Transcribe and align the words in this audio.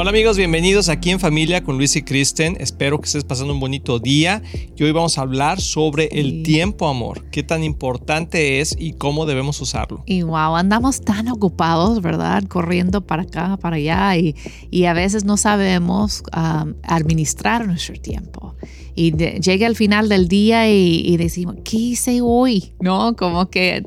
Hola 0.00 0.08
amigos, 0.08 0.38
bienvenidos 0.38 0.88
aquí 0.88 1.10
en 1.10 1.20
familia 1.20 1.62
con 1.62 1.76
Luis 1.76 1.94
y 1.94 2.00
Kristen. 2.00 2.56
Espero 2.58 2.98
que 2.98 3.04
estés 3.04 3.22
pasando 3.22 3.52
un 3.52 3.60
bonito 3.60 3.98
día 3.98 4.40
y 4.74 4.82
hoy 4.82 4.92
vamos 4.92 5.18
a 5.18 5.20
hablar 5.20 5.60
sobre 5.60 6.08
el 6.12 6.42
tiempo, 6.42 6.88
amor. 6.88 7.26
Qué 7.30 7.42
tan 7.42 7.62
importante 7.62 8.60
es 8.60 8.74
y 8.78 8.94
cómo 8.94 9.26
debemos 9.26 9.60
usarlo. 9.60 10.02
Y 10.06 10.22
wow, 10.22 10.56
andamos 10.56 11.02
tan 11.02 11.28
ocupados, 11.28 12.00
¿verdad? 12.00 12.44
Corriendo 12.44 13.02
para 13.02 13.24
acá, 13.24 13.58
para 13.58 13.76
allá 13.76 14.16
y, 14.16 14.34
y 14.70 14.86
a 14.86 14.94
veces 14.94 15.24
no 15.24 15.36
sabemos 15.36 16.22
um, 16.34 16.72
administrar 16.82 17.66
nuestro 17.66 17.94
tiempo 17.96 18.56
y 18.94 19.12
llega 19.12 19.66
al 19.66 19.76
final 19.76 20.08
del 20.08 20.28
día 20.28 20.68
y, 20.70 21.16
decimos, 21.16 21.56
¿qué 21.64 21.76
hice 21.76 22.20
hoy? 22.22 22.72
¿No? 22.80 23.14
Como 23.16 23.50
que 23.50 23.84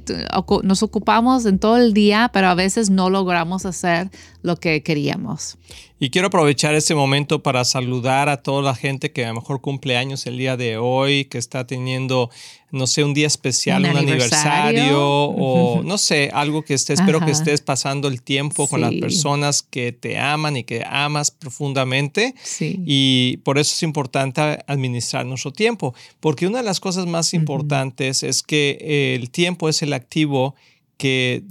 nos 0.64 0.84
ocupamos 0.84 1.46
en 1.46 1.60
todo 1.60 1.78
el 1.78 1.94
día, 1.94 2.30
pero 2.34 2.48
a 2.48 2.56
veces 2.56 2.90
no 2.90 3.10
logramos 3.10 3.66
hacer 3.66 4.10
lo 4.42 4.58
que 4.58 4.84
queríamos. 4.84 5.58
Y 6.00 6.10
quiero 6.10 6.28
aprovechar 6.28 6.76
este 6.76 6.96
momento 6.96 7.44
para 7.44 7.64
saludar 7.64 8.28
a 8.28 8.44
toda 8.44 8.62
la 8.62 8.76
gente 8.76 9.12
que 9.12 9.26
a 9.26 9.30
lo 9.30 9.36
mejor 9.36 9.62
cumple 9.62 9.96
años 9.98 10.26
el 10.26 10.38
día 10.38 10.58
de 10.58 10.78
hoy, 10.78 11.26
que 11.26 11.38
está 11.38 11.66
teniendo, 11.66 12.30
no 12.74 12.88
sé, 12.88 13.04
un 13.04 13.14
día 13.14 13.28
especial, 13.28 13.86
un, 13.86 13.96
aniversario, 13.96 15.00
o 15.00 15.84
no 15.84 16.00
sé, 16.00 16.32
algo 16.34 16.64
que 16.64 16.74
estés, 16.74 17.00
espero 17.00 17.24
que 17.24 17.30
estés 17.30 17.62
pasando 17.62 18.08
el 18.08 18.24
tiempo 18.24 18.68
con 18.68 18.82
las 18.82 18.94
personas 18.96 19.62
que 19.62 19.92
te 19.92 20.18
aman 20.18 20.58
y 20.58 20.64
que 20.64 20.84
amas 20.86 21.30
profundamente. 21.30 22.34
Sí. 22.42 22.80
Y 22.84 23.38
por 23.44 23.60
eso 23.60 23.74
es 23.76 23.84
importante 23.84 24.42
administrar 24.66 25.24
nuestro 25.24 25.54
tiempo, 25.54 25.94
porque 26.20 26.48
una 26.48 26.58
de 26.58 26.64
las 26.66 26.80
cosas 26.80 27.06
más 27.06 27.36
importantes 27.36 28.24
es 28.24 28.42
que 28.42 29.14
el 29.16 29.30
tiempo 29.30 29.70
es 29.70 29.84
el 29.84 29.94
activo 29.94 30.56
que, 30.98 31.44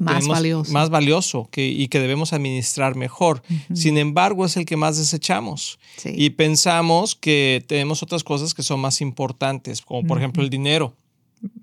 más 0.00 0.26
valioso, 0.26 0.72
más 0.72 0.90
valioso 0.90 1.48
que, 1.50 1.66
y 1.66 1.88
que 1.88 2.00
debemos 2.00 2.32
administrar 2.32 2.94
mejor. 2.94 3.42
Sin 3.72 3.98
embargo, 3.98 4.44
es 4.44 4.56
el 4.56 4.64
que 4.64 4.76
más 4.76 4.96
desechamos. 4.96 5.78
Y 6.04 6.30
pensamos 6.30 7.14
que 7.14 7.64
tenemos 7.66 8.02
otras 8.02 8.24
cosas 8.24 8.54
que 8.54 8.62
son 8.62 8.80
más 8.80 9.00
importantes, 9.00 9.82
como 9.82 10.06
por 10.06 10.18
ejemplo 10.18 10.42
el 10.42 10.50
dinero. 10.50 10.96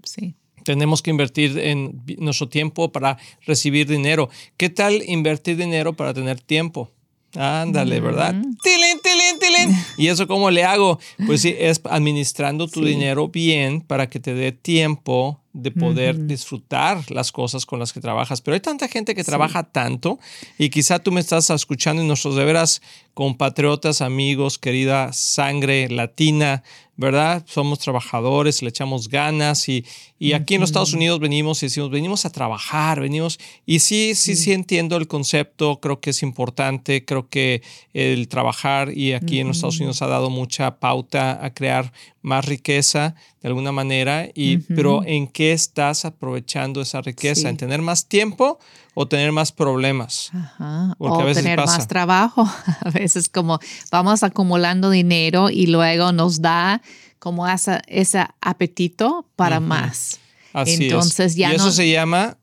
Sí. 0.03 0.35
Tenemos 0.63 1.01
que 1.01 1.09
invertir 1.09 1.57
en 1.57 2.01
nuestro 2.19 2.47
tiempo 2.47 2.91
para 2.91 3.17
recibir 3.45 3.87
dinero. 3.87 4.29
¿Qué 4.57 4.69
tal 4.69 5.01
invertir 5.07 5.57
dinero 5.57 5.93
para 5.93 6.13
tener 6.13 6.39
tiempo? 6.39 6.91
Ándale, 7.35 7.99
¿verdad? 8.01 8.35
¡Tilín, 8.61 8.99
tilín, 9.01 9.39
tilín! 9.39 9.77
¿Y 9.97 10.07
eso 10.07 10.27
cómo 10.27 10.51
le 10.51 10.65
hago? 10.65 10.99
Pues 11.25 11.41
sí, 11.41 11.55
es 11.57 11.81
administrando 11.85 12.67
tu 12.67 12.83
dinero 12.83 13.29
bien 13.29 13.81
para 13.81 14.09
que 14.09 14.19
te 14.19 14.33
dé 14.33 14.51
tiempo 14.51 15.40
de 15.53 15.71
poder 15.71 16.27
disfrutar 16.27 17.11
las 17.11 17.31
cosas 17.31 17.65
con 17.65 17.79
las 17.79 17.93
que 17.93 17.99
trabajas. 17.99 18.41
Pero 18.41 18.55
hay 18.55 18.61
tanta 18.61 18.87
gente 18.87 19.15
que 19.15 19.23
trabaja 19.23 19.63
tanto 19.63 20.19
y 20.57 20.69
quizá 20.69 20.99
tú 20.99 21.11
me 21.11 21.19
estás 21.19 21.49
escuchando 21.49 22.01
y 22.01 22.07
nuestros 22.07 22.35
de 22.35 22.45
veras 22.45 22.81
compatriotas, 23.13 24.01
amigos, 24.01 24.57
querida 24.57 25.11
sangre 25.13 25.89
latina, 25.89 26.63
¿verdad? 27.01 27.43
Somos 27.45 27.79
trabajadores, 27.79 28.61
le 28.61 28.69
echamos 28.69 29.09
ganas 29.09 29.67
y, 29.67 29.83
y 30.17 30.31
aquí 30.31 30.55
en 30.55 30.61
los 30.61 30.69
Estados 30.69 30.93
Unidos 30.93 31.19
venimos 31.19 31.61
y 31.61 31.65
decimos, 31.65 31.89
venimos 31.91 32.25
a 32.25 32.29
trabajar, 32.29 33.01
venimos 33.01 33.39
y 33.65 33.79
sí, 33.79 34.15
sí, 34.15 34.37
sí 34.37 34.53
entiendo 34.53 34.95
el 34.95 35.07
concepto, 35.07 35.81
creo 35.81 35.99
que 35.99 36.11
es 36.11 36.23
importante, 36.23 37.03
creo 37.03 37.27
que 37.27 37.61
el 37.93 38.29
trabajar 38.29 38.95
y 38.95 39.11
aquí 39.11 39.39
en 39.39 39.47
los 39.47 39.57
Estados 39.57 39.79
Unidos 39.79 40.01
ha 40.01 40.07
dado 40.07 40.29
mucha 40.29 40.79
pauta 40.79 41.43
a 41.43 41.53
crear 41.53 41.91
más 42.21 42.45
riqueza 42.45 43.15
de 43.41 43.47
alguna 43.47 43.71
manera, 43.71 44.29
y, 44.35 44.57
pero 44.57 45.03
¿en 45.03 45.27
qué 45.27 45.51
estás 45.51 46.05
aprovechando 46.05 46.81
esa 46.81 47.01
riqueza? 47.01 47.49
¿En 47.49 47.57
tener 47.57 47.81
más 47.81 48.07
tiempo 48.07 48.59
o 48.93 49.07
tener 49.07 49.31
más 49.31 49.51
problemas? 49.51 50.31
Ajá. 50.33 50.95
o 50.97 51.25
tener 51.33 51.57
más 51.57 51.87
trabajo. 51.87 52.49
A 52.81 52.89
veces 52.89 53.29
como 53.29 53.59
vamos 53.91 54.23
acumulando 54.23 54.89
dinero 54.89 55.49
y 55.49 55.67
luego 55.67 56.11
nos 56.11 56.41
da 56.41 56.81
como 57.19 57.47
ese 57.47 58.25
apetito 58.41 59.27
para 59.35 59.59
más. 59.59 60.19
Así 60.53 60.85
Entonces 60.85 61.35
Ya 61.35 61.51
y 61.51 61.55
eso 61.55 61.71
se 61.71 61.89
llama 61.89 62.37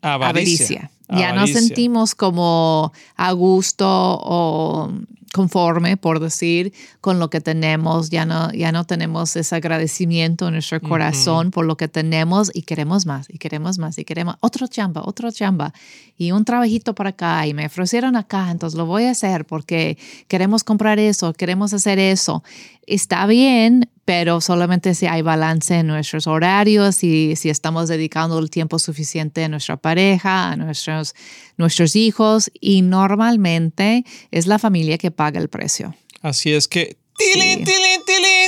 avaricia. 0.00 0.90
Ya 1.08 1.32
no 1.32 1.46
sentimos 1.46 2.14
como 2.14 2.92
a 3.16 3.32
gusto 3.32 3.86
o 3.86 4.90
conforme, 5.32 5.96
por 5.96 6.20
decir, 6.20 6.72
con 7.00 7.18
lo 7.18 7.30
que 7.30 7.40
tenemos. 7.40 8.10
Ya 8.10 8.24
no, 8.24 8.52
ya 8.52 8.70
no 8.72 8.84
tenemos 8.84 9.34
ese 9.36 9.56
agradecimiento 9.56 10.48
en 10.48 10.54
nuestro 10.54 10.80
corazón 10.80 11.50
por 11.50 11.64
lo 11.64 11.76
que 11.76 11.88
tenemos 11.88 12.50
y 12.54 12.62
queremos 12.62 13.06
más 13.06 13.28
y 13.28 13.38
queremos 13.38 13.78
más 13.78 13.98
y 13.98 14.04
queremos 14.04 14.36
otro 14.40 14.66
chamba, 14.66 15.02
otro 15.04 15.30
chamba 15.30 15.72
y 16.16 16.32
un 16.32 16.44
trabajito 16.44 16.94
para 16.94 17.10
acá 17.10 17.46
y 17.46 17.54
me 17.54 17.66
ofrecieron 17.66 18.16
acá, 18.16 18.50
entonces 18.50 18.76
lo 18.76 18.86
voy 18.86 19.04
a 19.04 19.10
hacer 19.10 19.44
porque 19.44 19.98
queremos 20.28 20.62
comprar 20.64 20.98
eso, 20.98 21.32
queremos 21.32 21.72
hacer 21.72 21.98
eso. 21.98 22.42
Está 22.86 23.26
bien, 23.26 23.88
pero 24.04 24.40
solamente 24.40 24.94
si 24.94 25.06
hay 25.06 25.22
balance 25.22 25.78
en 25.78 25.86
nuestros 25.86 26.26
horarios 26.26 27.04
y 27.04 27.36
si 27.36 27.48
estamos 27.48 27.88
dedicando 27.88 28.38
el 28.38 28.50
tiempo 28.50 28.78
suficiente 28.80 29.44
a 29.44 29.48
nuestra 29.48 29.76
pareja, 29.76 30.50
a 30.50 30.56
nuestros, 30.56 31.14
nuestros 31.56 31.96
hijos 31.96 32.50
y 32.60 32.82
normalmente 32.82 34.04
es 34.30 34.46
la 34.46 34.58
familia 34.58 34.98
que 34.98 35.10
paga 35.10 35.40
el 35.40 35.48
precio. 35.48 35.94
Así 36.20 36.52
es 36.52 36.68
que, 36.68 36.96
tilín, 37.18 37.64
tilín, 37.64 38.00
tilín, 38.06 38.41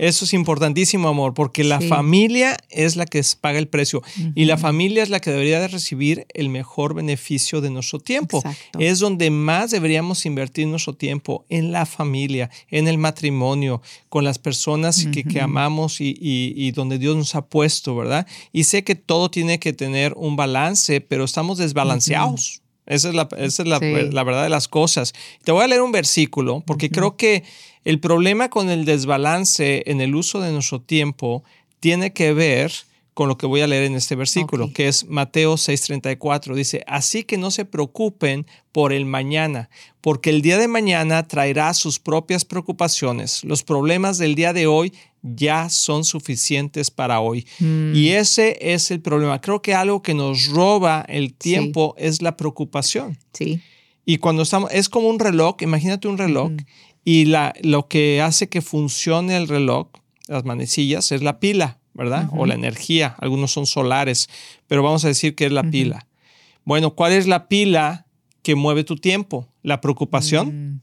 eso 0.00 0.24
es 0.24 0.32
importantísimo, 0.32 1.08
amor, 1.08 1.34
porque 1.34 1.62
la 1.62 1.78
familia 1.78 2.56
es 2.70 2.96
la 2.96 3.04
que 3.04 3.22
paga 3.38 3.58
el 3.58 3.68
precio 3.68 4.02
y 4.34 4.46
la 4.46 4.56
familia 4.56 5.02
es 5.02 5.10
la 5.10 5.20
que 5.20 5.30
debería 5.30 5.60
de 5.60 5.68
recibir 5.68 6.26
el 6.32 6.48
mejor 6.48 6.94
beneficio 6.94 7.60
de 7.60 7.68
nuestro 7.68 7.98
tiempo. 7.98 8.42
Es 8.78 8.98
donde 8.98 9.30
más 9.30 9.72
deberíamos 9.72 10.24
invertir 10.24 10.66
nuestro 10.68 10.94
tiempo, 10.94 11.44
en 11.50 11.70
la 11.70 11.84
familia, 11.84 12.48
en 12.70 12.88
el 12.88 12.96
matrimonio, 12.96 13.82
con 14.08 14.24
las 14.24 14.38
personas 14.38 15.06
que, 15.12 15.38
amamos 15.38 15.98
y, 16.00 16.70
donde 16.70 16.96
Dios 16.96 17.14
nos 17.14 17.34
ha 17.34 17.44
puesto, 17.44 17.94
¿verdad? 17.94 18.26
Y 18.54 18.64
sé 18.64 18.84
que 18.84 18.94
todo 18.94 19.30
tiene 19.30 19.58
que 19.58 19.74
tener 19.74 20.14
un 20.16 20.34
balance, 20.34 21.02
pero 21.02 21.24
estamos 21.24 21.58
desbalanceados. 21.58 22.62
Esa 22.86 23.10
es, 23.10 23.14
la, 23.14 23.28
esa 23.36 23.62
es 23.62 23.68
la, 23.68 23.78
la, 23.78 24.24
verdad 24.24 24.42
de 24.42 24.48
las 24.48 24.66
cosas. 24.66 25.12
Te 25.44 25.52
voy 25.52 25.62
a 25.62 25.68
leer 25.68 25.82
un 25.82 25.92
versículo 25.92 26.64
porque 26.66 26.90
creo 26.90 27.16
que 27.16 27.44
el 27.84 28.00
problema 28.00 28.50
con 28.50 28.70
el 28.70 28.84
desbalance 28.84 29.82
en 29.86 30.00
el 30.00 30.14
uso 30.14 30.40
de 30.40 30.52
nuestro 30.52 30.80
tiempo 30.80 31.42
tiene 31.80 32.12
que 32.12 32.32
ver 32.32 32.72
con 33.14 33.28
lo 33.28 33.36
que 33.36 33.46
voy 33.46 33.60
a 33.60 33.66
leer 33.66 33.84
en 33.84 33.96
este 33.96 34.14
versículo, 34.14 34.72
que 34.72 34.88
es 34.88 35.06
Mateo 35.06 35.56
6:34. 35.56 36.54
Dice, 36.54 36.82
así 36.86 37.24
que 37.24 37.36
no 37.36 37.50
se 37.50 37.64
preocupen 37.64 38.46
por 38.72 38.92
el 38.92 39.04
mañana, 39.04 39.68
porque 40.00 40.30
el 40.30 40.40
día 40.40 40.58
de 40.58 40.68
mañana 40.68 41.26
traerá 41.26 41.74
sus 41.74 41.98
propias 41.98 42.44
preocupaciones. 42.44 43.44
Los 43.44 43.62
problemas 43.62 44.16
del 44.16 44.34
día 44.36 44.52
de 44.52 44.66
hoy 44.66 44.94
ya 45.22 45.68
son 45.68 46.04
suficientes 46.04 46.90
para 46.90 47.20
hoy. 47.20 47.46
Mm. 47.58 47.94
Y 47.94 48.10
ese 48.10 48.56
es 48.60 48.90
el 48.90 49.00
problema. 49.00 49.40
Creo 49.40 49.60
que 49.60 49.74
algo 49.74 50.00
que 50.02 50.14
nos 50.14 50.46
roba 50.46 51.04
el 51.08 51.34
tiempo 51.34 51.94
es 51.98 52.22
la 52.22 52.36
preocupación. 52.36 53.18
Sí. 53.34 53.60
Y 54.06 54.16
cuando 54.16 54.42
estamos, 54.42 54.70
es 54.72 54.88
como 54.88 55.08
un 55.08 55.18
reloj, 55.18 55.56
imagínate 55.60 56.08
un 56.08 56.16
reloj, 56.16 56.52
y 57.04 57.26
la, 57.26 57.54
lo 57.62 57.88
que 57.88 58.20
hace 58.20 58.48
que 58.48 58.62
funcione 58.62 59.36
el 59.36 59.48
reloj, 59.48 59.88
las 60.26 60.44
manecillas, 60.44 61.12
es 61.12 61.22
la 61.22 61.40
pila, 61.40 61.78
¿verdad? 61.94 62.28
O 62.32 62.46
la 62.46 62.54
energía. 62.54 63.14
Algunos 63.18 63.52
son 63.52 63.66
solares, 63.66 64.28
pero 64.66 64.82
vamos 64.82 65.04
a 65.04 65.08
decir 65.08 65.34
que 65.34 65.46
es 65.46 65.52
la 65.52 65.64
pila. 65.64 66.06
Bueno, 66.64 66.94
¿cuál 66.94 67.12
es 67.12 67.26
la 67.26 67.48
pila 67.48 68.06
que 68.42 68.54
mueve 68.54 68.84
tu 68.84 68.96
tiempo? 68.96 69.48
La 69.62 69.80
preocupación. 69.80 70.74
Mm. 70.74 70.80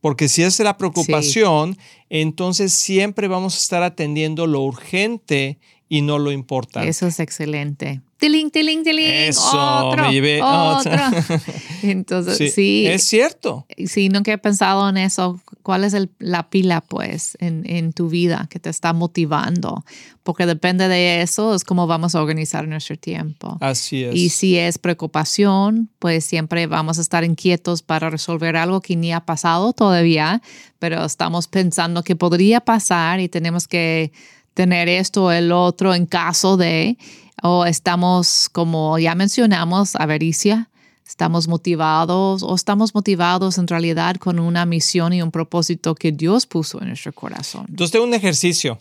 Porque 0.00 0.28
si 0.28 0.42
es 0.42 0.58
la 0.60 0.76
preocupación, 0.76 1.76
entonces 2.10 2.72
siempre 2.72 3.28
vamos 3.28 3.54
a 3.54 3.58
estar 3.58 3.82
atendiendo 3.82 4.46
lo 4.46 4.62
urgente 4.62 5.58
y 5.88 6.02
no 6.02 6.18
lo 6.18 6.30
importante. 6.32 6.88
Eso 6.88 7.06
es 7.06 7.18
excelente. 7.18 8.00
Tiling, 8.18 8.50
tiling, 8.50 8.82
tiling. 8.82 9.06
Eso, 9.06 9.92
me 9.94 10.10
llevé 10.10 10.40
otro. 10.42 10.92
Entonces, 11.82 12.54
sí, 12.54 12.86
Es 12.86 13.04
cierto. 13.04 13.66
Sí, 13.86 14.08
nunca 14.08 14.32
he 14.32 14.38
pensado 14.38 14.88
en 14.88 14.96
eso. 14.96 15.38
¿Cuál 15.62 15.84
es 15.84 15.94
la 16.18 16.48
pila, 16.48 16.80
pues, 16.80 17.36
en, 17.40 17.68
en, 17.68 17.92
tu 17.92 18.08
vida 18.08 18.46
que 18.48 18.58
te 18.58 18.70
está 18.70 18.94
motivando? 18.94 19.84
Porque 20.22 20.46
depende 20.46 20.88
de 20.88 21.20
eso, 21.22 21.54
es 21.54 21.64
cómo 21.64 21.86
vamos 21.86 22.14
a 22.14 22.22
organizar 22.22 22.66
nuestro 22.66 22.96
tiempo. 22.96 23.58
Así 23.60 24.04
es. 24.04 24.14
Y 24.14 24.30
si 24.30 24.56
es 24.56 24.78
preocupación, 24.78 25.90
pues 25.98 26.24
siempre 26.24 26.66
vamos 26.66 26.98
a 26.98 27.02
estar 27.02 27.22
inquietos 27.22 27.82
para 27.82 28.08
resolver 28.08 28.56
algo 28.56 28.80
que 28.80 28.96
ni 28.96 29.12
ha 29.12 29.20
pasado 29.20 29.72
todavía, 29.72 30.40
pero 30.78 31.04
estamos 31.04 31.48
pensando 31.48 32.02
que 32.02 32.16
podría 32.16 32.60
pasar 32.60 33.20
y 33.20 33.28
tenemos 33.28 33.68
que 33.68 34.12
tener 34.56 34.88
esto 34.88 35.24
o 35.24 35.30
el 35.30 35.52
otro 35.52 35.94
en 35.94 36.06
caso 36.06 36.56
de 36.56 36.96
o 37.42 37.66
estamos, 37.66 38.48
como 38.50 38.98
ya 38.98 39.14
mencionamos, 39.14 39.94
avaricia, 39.96 40.70
estamos 41.06 41.46
motivados 41.46 42.42
o 42.42 42.54
estamos 42.54 42.94
motivados 42.94 43.58
en 43.58 43.68
realidad 43.68 44.16
con 44.16 44.40
una 44.40 44.64
misión 44.64 45.12
y 45.12 45.20
un 45.20 45.30
propósito 45.30 45.94
que 45.94 46.10
Dios 46.10 46.46
puso 46.46 46.80
en 46.80 46.88
nuestro 46.88 47.12
corazón. 47.12 47.66
Entonces, 47.68 47.92
tengo 47.92 48.06
un 48.06 48.14
ejercicio. 48.14 48.80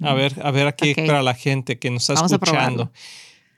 A 0.00 0.14
ver, 0.14 0.40
a 0.42 0.50
ver 0.52 0.68
aquí 0.68 0.94
para 0.94 1.22
la 1.22 1.34
gente 1.34 1.78
que 1.78 1.90
nos 1.90 2.08
está 2.08 2.26
escuchando. 2.26 2.90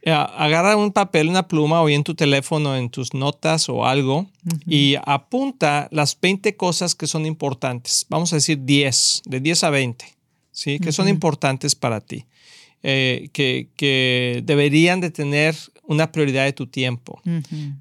Eh, 0.02 0.10
agarra 0.10 0.76
un 0.76 0.92
papel, 0.92 1.28
una 1.28 1.46
pluma 1.46 1.82
o 1.82 1.88
en 1.88 2.02
tu 2.02 2.14
teléfono, 2.14 2.76
en 2.76 2.88
tus 2.88 3.12
notas 3.12 3.68
o 3.68 3.86
algo 3.86 4.26
y 4.66 4.96
apunta 5.04 5.88
las 5.90 6.18
20 6.18 6.56
cosas 6.56 6.94
que 6.94 7.06
son 7.06 7.26
importantes. 7.26 8.06
Vamos 8.08 8.32
a 8.32 8.36
decir 8.36 8.58
10, 8.62 9.22
de 9.26 9.40
10 9.40 9.64
a 9.64 9.70
20, 9.70 10.04
¿sí? 10.52 10.78
Que 10.78 10.92
son 10.92 11.08
importantes 11.08 11.74
para 11.74 12.00
ti. 12.00 12.26
Eh, 12.84 13.28
que, 13.32 13.68
que, 13.76 14.42
deberían 14.44 15.00
de 15.00 15.10
tener 15.10 15.56
una 15.84 16.10
prioridad 16.12 16.44
de 16.44 16.52
tu 16.52 16.66
tiempo. 16.66 17.20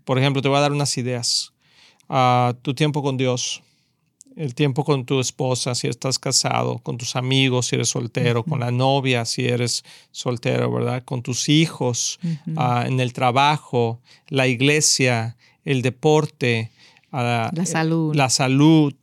Por 0.06 0.18
ejemplo, 0.18 0.41
te 0.41 0.47
voy 0.47 0.57
a 0.57 0.62
dar 0.62 0.71
unas 0.71 0.97
ideas. 0.97 1.53
Uh, 2.07 2.53
tu 2.62 2.73
tiempo 2.73 3.01
con 3.01 3.15
Dios, 3.15 3.63
el 4.35 4.53
tiempo 4.53 4.83
con 4.83 5.06
tu 5.06 5.19
esposa 5.19 5.75
si 5.75 5.88
estás 5.88 6.19
casado, 6.19 6.79
con 6.79 6.97
tus 6.97 7.15
amigos 7.15 7.68
si 7.68 7.75
eres 7.75 7.89
soltero, 7.89 8.44
con 8.44 8.59
la 8.59 8.71
novia 8.71 9.25
si 9.25 9.45
eres 9.45 9.83
soltero, 10.12 10.71
¿verdad? 10.71 11.03
Con 11.03 11.21
tus 11.21 11.50
hijos, 11.50 12.19
ah, 12.56 12.85
en 12.88 13.00
el 13.00 13.13
trabajo, 13.13 14.00
la 14.27 14.47
iglesia, 14.47 15.38
el 15.63 15.81
deporte, 15.81 16.71
ah, 17.12 17.51
la 17.53 17.65
salud, 17.65 18.15
la, 18.15 18.29
salud 18.29 18.94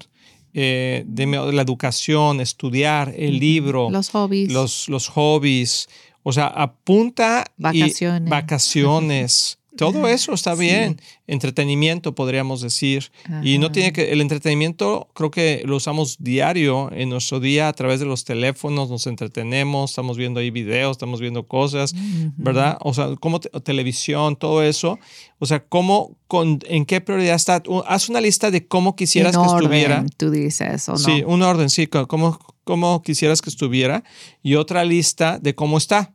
eh, 0.55 1.05
la 1.07 1.63
educación, 1.63 2.41
estudiar, 2.41 3.15
el 3.17 3.39
libro, 3.39 3.91
los 3.91 4.11
hobbies. 4.11 4.53
Los, 4.53 4.89
los 4.89 5.09
hobbies. 5.09 5.89
O 6.23 6.33
sea, 6.33 6.49
apunta 6.49 7.45
vacaciones. 7.57 8.29
vacaciones 8.29 9.58
todo 9.79 10.09
eso 10.09 10.33
está 10.35 10.55
bien. 10.55 11.01
Entretenimiento, 11.27 12.15
podríamos 12.15 12.61
decir. 12.61 13.11
Y 13.43 13.59
no 13.59 13.71
tiene 13.71 13.93
que. 13.93 14.13
El 14.13 14.21
entretenimiento 14.21 15.09
creo 15.15 15.31
que 15.31 15.63
lo 15.65 15.77
usamos 15.77 16.17
diario 16.19 16.91
en 16.93 17.09
nuestro 17.09 17.39
día 17.41 17.69
a 17.69 17.73
través 17.73 18.01
de 18.01 18.07
los 18.07 18.25
teléfonos, 18.25 18.91
nos 18.91 19.07
entretenemos, 19.07 19.91
estamos 19.91 20.17
viendo 20.17 20.41
ahí 20.41 20.51
videos, 20.51 20.93
estamos 20.93 21.21
viendo 21.21 21.47
cosas, 21.47 21.95
¿verdad? 22.37 22.77
O 22.81 22.93
sea, 22.93 23.15
como 23.17 23.41
televisión, 23.41 24.37
todo 24.37 24.63
eso. 24.63 24.99
O 25.39 25.47
sea, 25.47 25.65
cómo, 25.65 26.19
con, 26.27 26.59
en 26.67 26.85
qué 26.85 27.01
prioridad 27.01 27.37
está. 27.37 27.63
Haz 27.87 28.09
una 28.09 28.21
lista 28.21 28.51
de 28.51 28.67
cómo 28.67 28.97
quisieras 28.97 29.37
que 29.37 29.45
estuviera. 29.45 30.05
Tú 30.17 30.31
dices, 30.31 30.89
¿o 30.89 30.93
no? 30.93 30.99
Sí, 30.99 31.23
un 31.25 31.43
orden, 31.43 31.71
sí, 31.71 31.87
cómo, 31.87 32.39
cómo 32.65 33.03
quisieras 33.03 33.41
que 33.41 33.51
estuviera. 33.51 34.03
Y 34.43 34.57
otra 34.57 34.85
lista 34.85 35.39
de 35.39 35.55
cómo 35.55 35.79
está. 35.79 36.15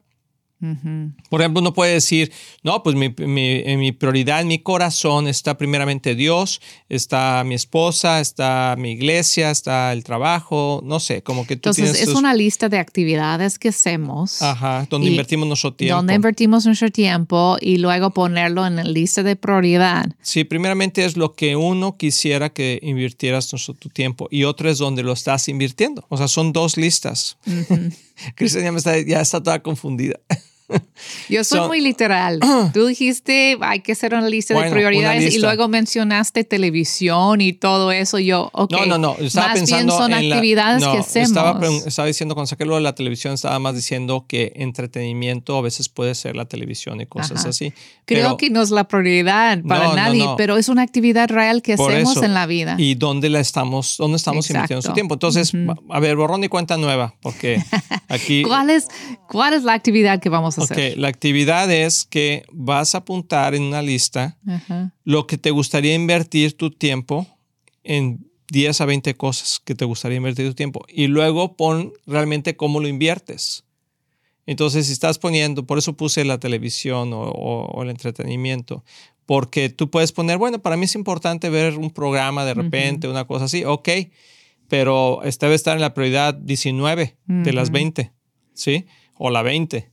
Por 1.29 1.41
ejemplo, 1.41 1.61
uno 1.61 1.73
puede 1.73 1.93
decir, 1.93 2.31
no, 2.63 2.83
pues 2.83 2.95
mi, 2.95 3.09
mi, 3.09 3.91
prioridad 3.91 4.41
en 4.41 4.47
mi 4.47 4.59
corazón 4.59 5.27
está 5.27 5.57
primeramente 5.57 6.15
Dios, 6.15 6.61
está 6.87 7.43
mi 7.43 7.55
esposa, 7.55 8.21
está 8.21 8.75
mi 8.77 8.91
iglesia, 8.91 9.51
está 9.51 9.91
el 9.91 10.03
trabajo, 10.03 10.81
no 10.85 10.99
sé, 10.99 11.21
como 11.21 11.45
que 11.45 11.57
tú 11.57 11.69
Entonces, 11.69 12.01
es 12.01 12.15
una 12.15 12.33
lista 12.33 12.69
de 12.69 12.79
actividades 12.79 13.59
que 13.59 13.69
hacemos. 13.69 14.41
Ajá, 14.41 14.87
donde 14.89 15.09
invertimos 15.09 15.47
nuestro 15.47 15.73
tiempo. 15.73 15.97
Donde 15.97 16.13
invertimos 16.13 16.65
nuestro 16.65 16.89
tiempo 16.89 17.57
y 17.59 17.77
luego 17.77 18.11
ponerlo 18.11 18.65
en 18.65 18.77
la 18.77 18.83
lista 18.83 19.21
de 19.21 19.35
prioridad. 19.35 20.05
Sí, 20.21 20.45
primeramente 20.45 21.03
es 21.03 21.17
lo 21.17 21.33
que 21.33 21.55
uno 21.55 21.97
quisiera 21.97 22.51
que 22.51 22.79
invirtieras 22.81 23.51
nuestro, 23.51 23.73
tu 23.73 23.89
tiempo 23.89 24.27
y 24.31 24.45
otro 24.45 24.69
es 24.69 24.77
donde 24.77 25.03
lo 25.03 25.11
estás 25.11 25.49
invirtiendo. 25.49 26.05
O 26.09 26.17
sea, 26.17 26.27
son 26.27 26.53
dos 26.53 26.77
listas. 26.77 27.37
Cristian 28.35 28.63
ya, 28.63 28.71
me 28.71 28.77
está, 28.77 28.99
ya 29.01 29.21
está 29.21 29.41
toda 29.41 29.61
confundida. 29.61 30.19
Yo 31.29 31.43
soy 31.43 31.67
muy 31.67 31.81
literal. 31.81 32.39
Tú 32.73 32.85
dijiste 32.85 33.57
hay 33.61 33.81
que 33.81 33.91
hacer 33.91 34.13
una 34.13 34.29
lista 34.29 34.59
de 34.59 34.69
prioridades 34.69 35.33
y 35.33 35.39
luego 35.39 35.67
mencionaste 35.67 36.43
televisión 36.43 37.41
y 37.41 37.53
todo 37.53 37.91
eso. 37.91 38.19
Yo, 38.19 38.49
ok. 38.53 38.71
No, 38.71 38.85
no, 38.85 38.97
no. 38.97 39.15
Estaba 39.19 39.47
más 39.47 39.59
pensando 39.59 39.97
bien 39.97 39.97
son 39.97 40.13
actividades 40.13 40.83
que 40.83 40.97
hacemos. 40.97 41.29
Estaba, 41.29 41.67
estaba, 41.85 42.07
diciendo, 42.07 42.35
cuando 42.35 42.47
saqué 42.47 42.65
lo 42.65 42.75
de 42.75 42.81
la 42.81 42.95
televisión, 42.95 43.33
estaba 43.33 43.59
más 43.59 43.75
diciendo 43.75 44.25
que 44.27 44.53
entretenimiento 44.55 45.57
a 45.57 45.61
veces 45.61 45.89
puede 45.89 46.15
ser 46.15 46.35
la 46.35 46.45
televisión 46.45 47.01
y 47.01 47.05
cosas 47.05 47.45
así. 47.45 47.73
Creo 48.05 48.37
que 48.37 48.49
no 48.49 48.61
es 48.61 48.71
la 48.71 48.87
prioridad 48.87 49.61
para 49.63 49.93
nadie, 49.93 50.27
pero 50.37 50.57
es 50.57 50.69
una 50.69 50.81
actividad 50.81 51.29
real 51.29 51.61
que 51.61 51.73
hacemos 51.73 52.17
en 52.17 52.33
la 52.33 52.45
vida. 52.45 52.75
Y 52.77 52.95
dónde 52.95 53.29
la 53.29 53.39
estamos, 53.39 53.95
dónde 53.97 54.17
estamos 54.17 54.49
invirtiendo 54.49 54.81
su 54.81 54.93
tiempo. 54.93 55.15
Entonces, 55.15 55.53
a 55.89 55.99
ver, 55.99 56.15
borrón 56.15 56.43
y 56.43 56.47
cuenta 56.47 56.77
nueva, 56.77 57.15
porque 57.21 57.61
aquí. 58.09 58.43
¿Cuál 58.43 58.69
es, 58.69 58.87
¿Cuál 59.27 59.53
es 59.53 59.63
la 59.63 59.73
actividad 59.73 60.19
que 60.19 60.29
vamos 60.29 60.57
a 60.57 60.62
hacer? 60.63 60.97
la 60.97 61.07
actividad 61.07 61.71
es 61.71 62.03
que 62.05 62.43
vas 62.51 62.95
a 62.95 62.99
apuntar 62.99 63.55
en 63.55 63.63
una 63.63 63.81
lista 63.81 64.37
lo 65.03 65.27
que 65.27 65.37
te 65.37 65.51
gustaría 65.51 65.93
invertir 65.93 66.57
tu 66.57 66.71
tiempo 66.71 67.27
en 67.83 68.25
10 68.51 68.81
a 68.81 68.85
20 68.85 69.15
cosas 69.15 69.59
que 69.63 69.75
te 69.75 69.85
gustaría 69.85 70.17
invertir 70.17 70.47
tu 70.47 70.53
tiempo 70.53 70.85
y 70.87 71.07
luego 71.07 71.55
pon 71.55 71.93
realmente 72.05 72.55
cómo 72.55 72.79
lo 72.79 72.87
inviertes. 72.87 73.63
Entonces, 74.45 74.87
si 74.87 74.93
estás 74.93 75.19
poniendo, 75.19 75.65
por 75.65 75.77
eso 75.77 75.93
puse 75.93 76.25
la 76.25 76.37
televisión 76.37 77.11
o, 77.13 77.81
el 77.81 77.89
entretenimiento, 77.89 78.83
porque 79.25 79.69
tú 79.69 79.89
puedes 79.89 80.11
poner, 80.11 80.37
bueno, 80.37 80.61
para 80.61 80.75
mí 80.75 80.83
es 80.83 80.95
importante 80.95 81.49
ver 81.49 81.77
un 81.77 81.91
programa 81.91 82.43
de 82.43 82.53
repente, 82.53 83.07
una 83.07 83.25
cosa 83.25 83.45
así, 83.45 83.63
ok, 83.63 83.89
pero 84.67 85.23
esta 85.23 85.45
debe 85.45 85.55
estar 85.55 85.75
en 85.75 85.81
la 85.81 85.93
prioridad 85.93 86.33
19 86.33 87.15
de 87.25 87.53
las 87.53 87.71
20, 87.71 88.11
¿sí? 88.53 88.85
O 89.17 89.29
la 89.29 89.43
20 89.43 89.92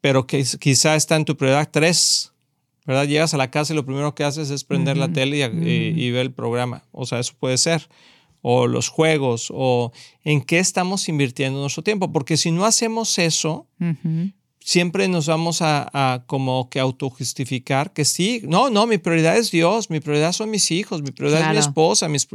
pero 0.00 0.26
que 0.26 0.44
quizá 0.58 0.96
está 0.96 1.16
en 1.16 1.24
tu 1.24 1.36
prioridad 1.36 1.68
3, 1.70 2.32
¿verdad? 2.86 3.06
Llegas 3.06 3.34
a 3.34 3.36
la 3.36 3.50
casa 3.50 3.72
y 3.72 3.76
lo 3.76 3.84
primero 3.84 4.14
que 4.14 4.24
haces 4.24 4.50
es 4.50 4.64
prender 4.64 4.96
la 4.96 5.12
tele 5.12 5.38
y, 5.38 6.10
ver 6.10 6.22
el 6.22 6.32
programa. 6.32 6.84
O 6.92 7.06
sea, 7.06 7.18
eso 7.18 7.34
puede 7.38 7.58
ser. 7.58 7.88
O 8.42 8.66
los 8.66 8.88
juegos, 8.88 9.48
o 9.54 9.92
en 10.24 10.40
qué 10.40 10.58
estamos 10.58 11.08
invirtiendo 11.10 11.60
nuestro 11.60 11.82
tiempo. 11.82 12.10
Porque 12.10 12.38
si 12.38 12.50
no 12.50 12.64
hacemos 12.64 13.18
eso, 13.18 13.66
siempre 14.60 15.08
nos 15.08 15.26
vamos 15.26 15.60
a, 15.62 16.24
como 16.26 16.68
que 16.70 16.80
autojustificar 16.80 17.92
que 17.92 18.04
sí, 18.04 18.42
no, 18.44 18.70
no, 18.70 18.86
mi 18.86 18.98
prioridad 18.98 19.36
es 19.36 19.50
Dios, 19.50 19.90
mi 19.90 20.00
prioridad 20.00 20.32
son 20.32 20.50
mis 20.50 20.70
hijos, 20.70 21.02
mi 21.02 21.10
prioridad 21.10 21.42
es 21.42 21.52
mi 21.52 21.58
esposa, 21.58 22.08
mis 22.08 22.28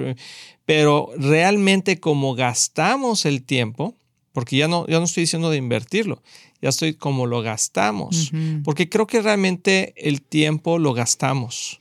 pero 0.65 1.11
realmente 1.17 1.99
como 1.99 2.33
gastamos 2.33 3.25
el 3.25 3.43
tiempo, 3.43 3.95
porque 4.33 4.57
ya 4.57 4.67
no, 4.67 4.85
ya 4.87 4.99
no 4.99 5.05
estoy 5.05 5.21
diciendo 5.21 5.49
de 5.49 5.57
invertirlo, 5.57 6.21
ya 6.65 6.69
estoy 6.69 6.95
como 6.95 7.27
lo 7.27 7.43
gastamos, 7.43 8.31
porque 8.63 8.89
creo 8.89 9.05
que 9.05 9.21
realmente 9.21 9.93
el 9.97 10.23
tiempo 10.23 10.79
lo 10.79 10.95
gastamos, 10.95 11.79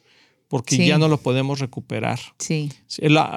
porque 0.49 0.87
ya 0.87 0.99
no 0.99 1.09
lo 1.09 1.17
podemos 1.17 1.59
recuperar. 1.59 2.21
Sí. 2.39 2.71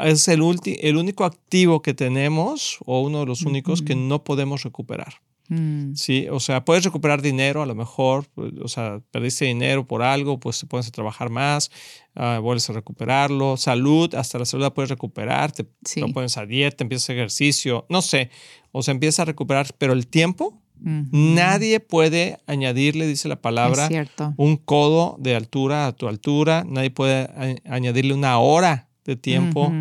Es 0.04 0.28
el, 0.28 0.60
el 0.82 0.98
único 0.98 1.24
activo 1.24 1.82
que 1.82 1.94
tenemos 1.94 2.80
o 2.86 3.00
uno 3.02 3.22
de 3.22 3.28
los 3.28 3.44
únicos 3.44 3.82
que 3.82 3.96
no 3.96 4.26
podemos 4.26 4.64
recuperar. 4.64 5.22
Mm. 5.50 5.94
Sí, 5.96 6.28
o 6.30 6.42
sea, 6.42 6.66
puedes 6.66 6.84
recuperar 6.84 7.22
dinero 7.22 7.62
a 7.62 7.66
lo 7.66 7.74
mejor, 7.74 8.26
pues, 8.36 8.52
o 8.62 8.68
sea, 8.68 9.02
perdiste 9.12 9.46
dinero 9.46 9.88
por 9.88 10.02
algo, 10.04 10.40
pues 10.40 10.60
te 10.60 10.66
pones 10.66 10.88
a 10.88 10.92
trabajar 10.92 11.30
más, 11.30 11.72
uh, 12.16 12.42
vuelves 12.42 12.70
a 12.70 12.74
recuperarlo. 12.74 13.56
Salud, 13.56 14.14
hasta 14.16 14.40
la 14.40 14.46
salud 14.46 14.64
la 14.64 14.74
puedes 14.74 14.90
recuperar, 14.90 15.54
te, 15.54 15.66
pones 16.14 16.38
a 16.38 16.46
dieta, 16.46 16.84
empiezas 16.84 17.10
ejercicio, 17.10 17.86
no 17.90 18.02
sé, 18.02 18.30
o 18.72 18.84
sea, 18.84 18.92
empieza 18.92 19.22
a 19.22 19.26
recuperar, 19.26 19.68
pero 19.78 19.94
el 19.94 20.08
tiempo, 20.08 20.62
nadie 20.82 21.80
puede 21.80 22.40
añadirle, 22.48 23.08
dice 23.08 23.28
la 23.28 23.42
palabra, 23.42 23.90
un 24.38 24.58
codo 24.58 25.16
de 25.20 25.36
altura 25.36 25.88
a 25.88 25.92
tu 25.94 26.08
altura, 26.08 26.64
nadie 26.68 26.92
puede 26.92 27.30
añadirle 27.66 28.14
una 28.14 28.38
hora 28.40 28.88
de 29.06 29.16
tiempo 29.16 29.72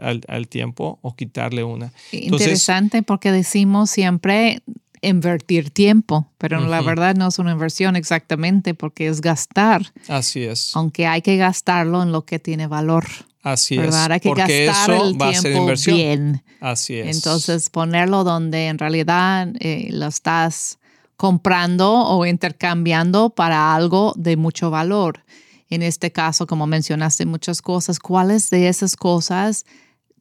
al, 0.00 0.48
tiempo 0.48 0.98
o 1.02 1.14
quitarle 1.14 1.62
una. 1.64 1.92
Interesante 2.12 3.02
porque 3.02 3.30
decimos 3.30 3.90
siempre 3.90 4.62
invertir 5.00 5.70
tiempo, 5.70 6.26
pero 6.38 6.60
la 6.60 6.80
verdad 6.80 7.14
no 7.14 7.28
es 7.28 7.38
una 7.38 7.52
inversión 7.52 7.94
exactamente 7.94 8.74
porque 8.74 9.06
es 9.06 9.20
gastar. 9.20 9.92
Así 10.08 10.42
es. 10.42 10.74
Aunque 10.74 11.06
hay 11.06 11.22
que 11.22 11.36
gastarlo 11.36 12.02
en 12.02 12.10
lo 12.10 12.24
que 12.24 12.38
tiene 12.38 12.66
valor. 12.66 13.04
Así 13.44 13.76
es. 13.76 13.94
Hay 13.94 14.20
que 14.20 14.30
porque 14.30 14.64
gastar 14.64 14.94
eso 14.96 15.04
el 15.04 15.20
va 15.20 15.28
a 15.28 15.34
ser 15.34 15.54
inversión. 15.54 15.96
bien. 15.96 16.42
Así 16.60 16.94
es. 16.98 17.14
Entonces 17.14 17.68
ponerlo 17.68 18.24
donde 18.24 18.68
en 18.68 18.78
realidad 18.78 19.48
eh, 19.60 19.88
lo 19.90 20.06
estás 20.06 20.78
comprando 21.18 21.92
o 21.92 22.24
intercambiando 22.24 23.30
para 23.30 23.74
algo 23.74 24.14
de 24.16 24.38
mucho 24.38 24.70
valor. 24.70 25.24
En 25.68 25.82
este 25.82 26.10
caso, 26.10 26.46
como 26.46 26.66
mencionaste 26.66 27.26
muchas 27.26 27.60
cosas, 27.60 27.98
¿cuáles 27.98 28.48
de 28.48 28.68
esas 28.68 28.96
cosas 28.96 29.66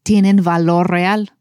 tienen 0.03 0.43
valor 0.43 0.91
real? 0.91 1.33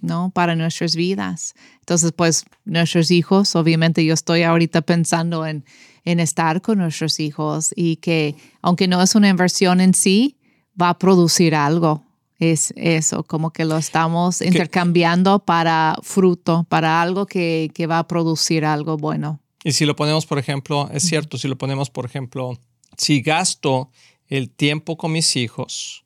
¿no? 0.00 0.30
Para 0.32 0.54
nuestras 0.54 0.94
vidas. 0.94 1.54
Entonces, 1.80 2.12
pues 2.12 2.44
nuestros 2.64 3.10
hijos, 3.10 3.56
obviamente 3.56 4.04
yo 4.04 4.14
estoy 4.14 4.44
ahorita 4.44 4.82
pensando 4.82 5.44
en, 5.44 5.64
en 6.04 6.20
estar 6.20 6.62
con 6.62 6.78
nuestros 6.78 7.18
hijos 7.18 7.72
y 7.74 7.96
que 7.96 8.36
aunque 8.62 8.86
no 8.86 9.02
es 9.02 9.16
una 9.16 9.28
inversión 9.28 9.80
en 9.80 9.94
sí, 9.94 10.36
va 10.80 10.90
a 10.90 10.98
producir 10.98 11.54
algo. 11.54 12.02
Es 12.38 12.72
eso, 12.76 13.22
como 13.22 13.52
que 13.52 13.64
lo 13.64 13.76
estamos 13.76 14.42
intercambiando 14.42 15.38
para 15.38 15.96
fruto, 16.02 16.66
para 16.68 17.00
algo 17.00 17.26
que, 17.26 17.70
que 17.72 17.86
va 17.86 18.00
a 18.00 18.08
producir 18.08 18.64
algo 18.64 18.96
bueno. 18.96 19.38
Y 19.64 19.72
si 19.72 19.86
lo 19.86 19.94
ponemos, 19.94 20.26
por 20.26 20.38
ejemplo, 20.38 20.90
es 20.92 21.04
cierto, 21.04 21.38
si 21.38 21.46
lo 21.46 21.56
ponemos, 21.56 21.88
por 21.88 22.04
ejemplo, 22.04 22.58
si 22.96 23.20
gasto 23.20 23.90
el 24.26 24.50
tiempo 24.50 24.96
con 24.96 25.12
mis 25.12 25.36
hijos, 25.36 26.04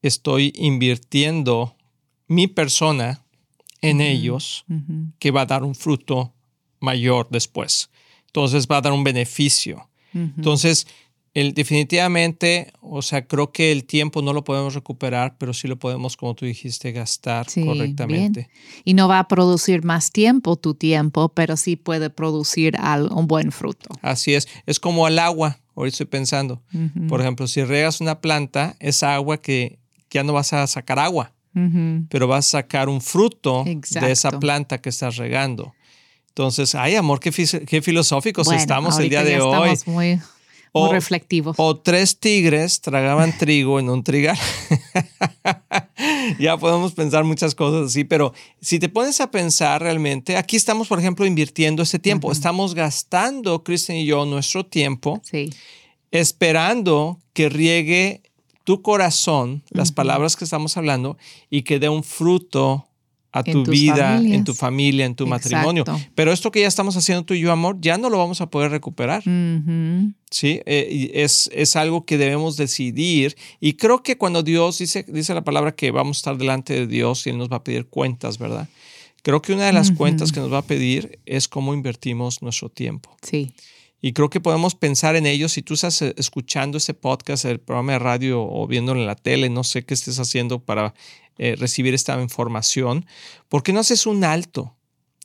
estoy 0.00 0.52
invirtiendo 0.56 1.76
mi 2.28 2.46
persona 2.46 3.22
en 3.82 4.00
ellos 4.00 4.64
que 5.18 5.30
va 5.30 5.42
a 5.42 5.46
dar 5.46 5.64
un 5.64 5.74
fruto 5.74 6.32
mayor 6.80 7.28
después. 7.30 7.90
Entonces 8.26 8.66
va 8.70 8.78
a 8.78 8.80
dar 8.80 8.92
un 8.92 9.04
beneficio. 9.04 9.88
Entonces, 10.14 10.86
el, 11.34 11.54
definitivamente, 11.54 12.72
o 12.82 13.00
sea, 13.00 13.26
creo 13.26 13.52
que 13.52 13.72
el 13.72 13.84
tiempo 13.84 14.20
no 14.20 14.34
lo 14.34 14.44
podemos 14.44 14.74
recuperar, 14.74 15.36
pero 15.38 15.54
sí 15.54 15.66
lo 15.66 15.78
podemos, 15.78 16.16
como 16.16 16.34
tú 16.34 16.44
dijiste, 16.44 16.92
gastar 16.92 17.46
correctamente. 17.54 18.50
Y 18.84 18.92
no 18.94 19.08
va 19.08 19.18
a 19.18 19.28
producir 19.28 19.82
más 19.82 20.12
tiempo 20.12 20.56
tu 20.56 20.74
tiempo, 20.74 21.30
pero 21.30 21.56
sí 21.56 21.76
puede 21.76 22.10
producir 22.10 22.76
un 23.10 23.26
buen 23.26 23.50
fruto. 23.50 23.88
Así 24.02 24.34
es. 24.34 24.46
Es 24.66 24.78
como 24.78 25.08
el 25.08 25.18
agua. 25.18 25.58
Hoy 25.74 25.88
estoy 25.88 26.04
pensando. 26.04 26.62
Por 27.08 27.22
ejemplo, 27.22 27.46
si 27.46 27.64
regas 27.64 28.02
una 28.02 28.20
planta, 28.20 28.76
esa 28.78 29.14
agua 29.14 29.40
que 29.40 29.78
ya 30.10 30.22
no 30.22 30.34
vas 30.34 30.52
a 30.52 30.66
sacar 30.66 30.98
agua, 30.98 31.32
pero 32.10 32.26
vas 32.28 32.46
a 32.48 32.60
sacar 32.60 32.90
un 32.90 33.00
fruto 33.00 33.64
de 33.64 34.12
esa 34.12 34.38
planta 34.38 34.82
que 34.82 34.90
estás 34.90 35.16
regando. 35.16 35.72
Entonces, 36.28 36.74
ay, 36.74 36.94
amor, 36.94 37.20
qué, 37.20 37.30
qué 37.66 37.82
filosóficos 37.82 38.50
estamos 38.52 38.98
el 38.98 39.10
día 39.10 39.22
de 39.22 39.40
hoy. 39.40 39.70
Estamos 39.70 39.86
muy, 39.86 40.20
o, 40.72 40.90
reflectivos. 40.90 41.56
O 41.58 41.76
tres 41.76 42.18
tigres 42.18 42.80
tragaban 42.80 43.32
trigo 43.38 43.78
en 43.78 43.88
un 43.88 44.02
trigal. 44.02 44.38
ya 46.38 46.56
podemos 46.56 46.92
pensar 46.92 47.24
muchas 47.24 47.54
cosas 47.54 47.90
así, 47.90 48.04
pero 48.04 48.32
si 48.60 48.78
te 48.78 48.88
pones 48.88 49.20
a 49.20 49.30
pensar 49.30 49.82
realmente, 49.82 50.36
aquí 50.36 50.56
estamos, 50.56 50.88
por 50.88 50.98
ejemplo, 50.98 51.26
invirtiendo 51.26 51.82
ese 51.82 51.98
tiempo. 51.98 52.32
Estamos 52.32 52.74
gastando, 52.74 53.62
Kristen 53.62 53.96
y 53.96 54.06
yo, 54.06 54.24
nuestro 54.24 54.66
tiempo 54.66 55.20
esperando 56.12 57.18
que 57.32 57.48
riegue 57.48 58.22
tu 58.64 58.82
corazón 58.82 59.64
las 59.70 59.90
palabras 59.90 60.36
que 60.36 60.44
estamos 60.44 60.76
hablando 60.76 61.16
y 61.50 61.62
que 61.62 61.80
dé 61.80 61.88
un 61.88 62.04
fruto 62.04 62.86
a 63.32 63.42
tu 63.42 63.64
vida, 63.64 64.18
en 64.18 64.44
tu 64.44 64.52
familia, 64.52 65.06
en 65.06 65.14
tu 65.14 65.26
matrimonio. 65.26 65.84
Pero 66.14 66.32
esto 66.32 66.50
que 66.50 66.60
ya 66.60 66.68
estamos 66.68 66.96
haciendo 66.96 67.24
tú 67.24 67.34
y 67.34 67.40
yo, 67.40 67.50
amor, 67.50 67.78
ya 67.80 67.96
no 67.96 68.10
lo 68.10 68.18
vamos 68.18 68.40
a 68.42 68.50
poder 68.50 68.70
recuperar. 68.70 69.22
Sí, 70.30 70.60
eh, 70.66 71.10
es, 71.14 71.50
es, 71.52 71.76
algo 71.76 72.04
que 72.04 72.18
debemos 72.18 72.56
decidir. 72.56 73.36
Y 73.60 73.74
creo 73.74 74.02
que 74.02 74.16
cuando 74.16 74.42
Dios 74.42 74.78
dice, 74.78 75.04
dice 75.08 75.34
la 75.34 75.44
palabra 75.44 75.74
que 75.74 75.90
vamos 75.90 76.18
a 76.18 76.20
estar 76.20 76.38
delante 76.38 76.74
de 76.74 76.86
Dios 76.86 77.26
y 77.26 77.30
Él 77.30 77.38
nos 77.38 77.50
va 77.50 77.56
a 77.56 77.64
pedir 77.64 77.86
cuentas, 77.86 78.38
¿verdad? 78.38 78.68
Creo 79.22 79.40
que 79.40 79.52
una 79.52 79.66
de 79.66 79.72
las 79.72 79.92
cuentas 79.92 80.32
que 80.32 80.40
nos 80.40 80.52
va 80.52 80.58
a 80.58 80.62
pedir 80.62 81.20
es 81.26 81.48
cómo 81.48 81.74
invertimos 81.74 82.42
nuestro 82.42 82.68
tiempo. 82.68 83.16
Sí. 83.22 83.54
Y 84.04 84.14
creo 84.14 84.28
que 84.28 84.40
podemos 84.40 84.74
pensar 84.74 85.14
en 85.14 85.26
ello. 85.26 85.48
Si 85.48 85.62
tú 85.62 85.74
estás 85.74 86.02
eh, 86.02 86.12
escuchando 86.18 86.76
este 86.76 86.92
podcast, 86.92 87.44
el 87.44 87.60
programa 87.60 87.92
de 87.92 87.98
radio 88.00 88.42
o 88.42 88.66
viéndolo 88.66 89.00
en 89.00 89.06
la 89.06 89.14
tele, 89.14 89.48
no 89.48 89.62
sé 89.62 89.84
qué 89.84 89.94
estés 89.94 90.18
haciendo 90.18 90.58
para 90.58 90.92
eh, 91.44 91.56
recibir 91.56 91.92
esta 91.92 92.20
información, 92.22 93.04
¿por 93.48 93.64
qué 93.64 93.72
no 93.72 93.80
haces 93.80 94.06
un 94.06 94.22
alto? 94.22 94.76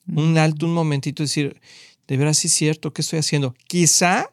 Un 0.08 0.40
alto, 0.40 0.66
un 0.66 0.74
momentito, 0.74 1.22
decir, 1.22 1.62
de 2.08 2.18
veras 2.18 2.38
sí 2.40 2.48
es 2.48 2.54
cierto, 2.54 2.92
¿qué 2.92 3.04
estoy 3.04 3.20
haciendo? 3.20 3.54
Quizá, 3.68 4.32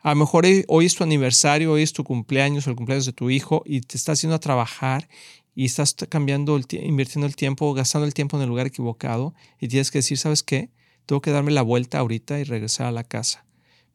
a 0.00 0.10
lo 0.10 0.16
mejor 0.16 0.46
hoy 0.66 0.86
es 0.86 0.96
tu 0.96 1.04
aniversario, 1.04 1.70
hoy 1.70 1.82
es 1.82 1.92
tu 1.92 2.02
cumpleaños 2.02 2.66
o 2.66 2.70
el 2.70 2.76
cumpleaños 2.76 3.06
de 3.06 3.12
tu 3.12 3.30
hijo 3.30 3.62
y 3.64 3.82
te 3.82 3.96
estás 3.98 4.18
haciendo 4.18 4.34
a 4.34 4.40
trabajar 4.40 5.08
y 5.54 5.66
estás 5.66 5.94
cambiando, 6.08 6.56
el 6.56 6.66
invirtiendo 6.82 7.28
el 7.28 7.36
tiempo, 7.36 7.72
gastando 7.72 8.04
el 8.04 8.14
tiempo 8.14 8.36
en 8.36 8.42
el 8.42 8.48
lugar 8.48 8.66
equivocado 8.66 9.32
y 9.60 9.68
tienes 9.68 9.92
que 9.92 9.98
decir, 9.98 10.18
¿sabes 10.18 10.42
qué? 10.42 10.70
Tengo 11.06 11.20
que 11.20 11.30
darme 11.30 11.52
la 11.52 11.62
vuelta 11.62 12.00
ahorita 12.00 12.40
y 12.40 12.44
regresar 12.44 12.86
a 12.86 12.90
la 12.90 13.04
casa 13.04 13.44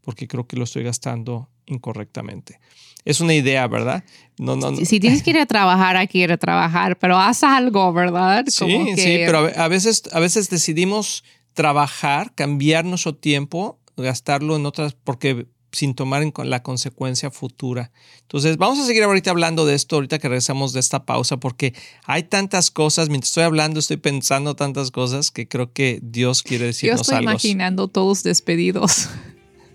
porque 0.07 0.29
creo 0.29 0.47
que 0.47 0.55
lo 0.55 0.63
estoy 0.63 0.83
gastando 0.83 1.49
incorrectamente 1.67 2.59
es 3.07 3.21
una 3.21 3.33
idea, 3.33 3.65
¿verdad? 3.67 4.03
No, 4.37 4.57
no, 4.57 4.75
Si 4.75 4.99
tienes 4.99 5.23
que 5.23 5.29
ir 5.29 5.37
a 5.37 5.45
trabajar, 5.45 5.95
hay 5.95 6.09
que 6.09 6.17
ir 6.17 6.31
a 6.31 6.37
trabajar, 6.37 6.99
pero 6.99 7.17
haz 7.17 7.41
algo, 7.41 7.93
¿verdad? 7.93 8.43
sí, 8.47 8.95
sí, 8.97 9.19
pero 9.25 9.49
a 9.55 9.67
veces, 9.69 10.03
a 10.11 10.19
veces 10.19 10.49
decidimos 10.49 11.23
trabajar, 11.53 12.33
cambiar 12.35 12.83
nuestro 12.83 13.15
tiempo, 13.15 13.79
gastarlo 13.95 14.57
en 14.57 14.65
otras, 14.65 14.93
porque 14.93 15.47
sin 15.71 15.95
tomar 15.95 16.21
en 16.21 16.33
la 16.43 16.63
consecuencia 16.63 17.31
futura. 17.31 17.91
Entonces, 18.23 18.57
vamos 18.57 18.77
a 18.79 18.85
seguir 18.85 19.03
ahorita 19.03 19.31
hablando 19.31 19.65
de 19.65 19.75
esto, 19.75 19.95
ahorita 19.95 20.19
que 20.19 20.27
regresamos 20.27 20.73
de 20.73 20.81
esta 20.81 21.05
pausa, 21.05 21.37
porque 21.37 21.73
hay 22.03 22.23
tantas 22.23 22.71
cosas, 22.71 23.07
mientras 23.07 23.29
estoy 23.29 23.43
hablando, 23.43 23.79
estoy 23.79 23.97
pensando 23.97 24.55
tantas 24.55 24.91
cosas 24.91 25.31
que 25.31 25.47
creo 25.47 25.71
que 25.71 25.99
Dios 26.03 26.43
quiere 26.43 26.65
decirnos 26.65 27.07
algo. 27.07 27.11
Yo 27.11 27.31
estoy 27.31 27.51
imaginando 27.51 27.87
todos 27.87 28.23
despedidos. 28.23 29.07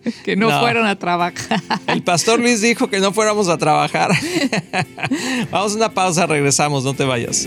que 0.24 0.36
no, 0.36 0.48
fueron 0.60 0.86
a 0.86 0.98
trabajar. 0.98 1.60
El 1.86 2.02
pastor 2.02 2.40
Luis 2.40 2.60
dijo 2.60 2.88
que 2.88 3.00
no 3.00 3.12
fuéramos 3.12 3.48
a 3.48 3.58
trabajar. 3.58 4.10
Vamos 5.50 5.72
a 5.72 5.76
una 5.76 5.92
pausa, 5.92 6.26
regresamos, 6.26 6.84
no 6.84 6.94
te 6.94 7.04
vayas. 7.04 7.46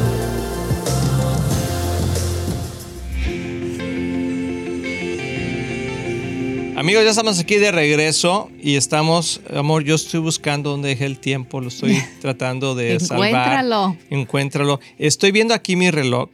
Amigos, 6.91 7.05
ya 7.05 7.11
estamos 7.11 7.39
aquí 7.39 7.55
de 7.55 7.71
regreso 7.71 8.51
y 8.61 8.75
estamos, 8.75 9.39
amor, 9.55 9.85
yo 9.85 9.95
estoy 9.95 10.19
buscando 10.19 10.71
dónde 10.71 10.89
dejé 10.89 11.05
el 11.05 11.19
tiempo, 11.19 11.61
lo 11.61 11.69
estoy 11.69 12.03
tratando 12.19 12.75
de 12.75 12.99
salvar. 12.99 13.29
Encuéntralo. 13.29 13.97
Encuéntralo. 14.09 14.79
Estoy 14.97 15.31
viendo 15.31 15.53
aquí 15.53 15.77
mi 15.77 15.89
reloj 15.89 16.27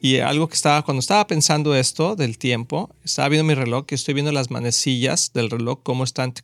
y 0.00 0.18
algo 0.18 0.48
que 0.48 0.56
estaba, 0.56 0.82
cuando 0.82 0.98
estaba 0.98 1.24
pensando 1.28 1.76
esto 1.76 2.16
del 2.16 2.36
tiempo, 2.36 2.90
estaba 3.04 3.28
viendo 3.28 3.44
mi 3.44 3.54
reloj 3.54 3.84
y 3.90 3.94
estoy 3.94 4.14
viendo 4.14 4.32
las 4.32 4.50
manecillas 4.50 5.30
del 5.34 5.48
reloj, 5.48 5.78
cómo 5.84 6.02
están, 6.02 6.34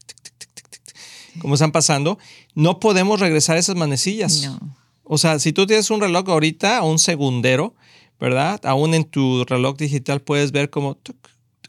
cómo 1.41 1.55
están 1.55 1.73
pasando. 1.73 2.17
No 2.55 2.79
podemos 2.79 3.19
regresar 3.19 3.57
esas 3.57 3.75
manecillas. 3.75 4.45
No. 4.45 4.77
O 5.03 5.19
sea, 5.19 5.41
si 5.41 5.53
tú 5.53 5.67
tienes 5.67 5.91
un 5.91 6.01
reloj 6.01 6.29
ahorita, 6.29 6.81
un 6.85 7.01
segundero, 7.01 7.75
¿verdad? 8.21 8.65
Aún 8.67 8.95
en 8.95 9.03
tu 9.03 9.45
reloj 9.47 9.77
digital 9.77 10.21
puedes 10.21 10.53
ver 10.53 10.71
cómo 10.71 10.97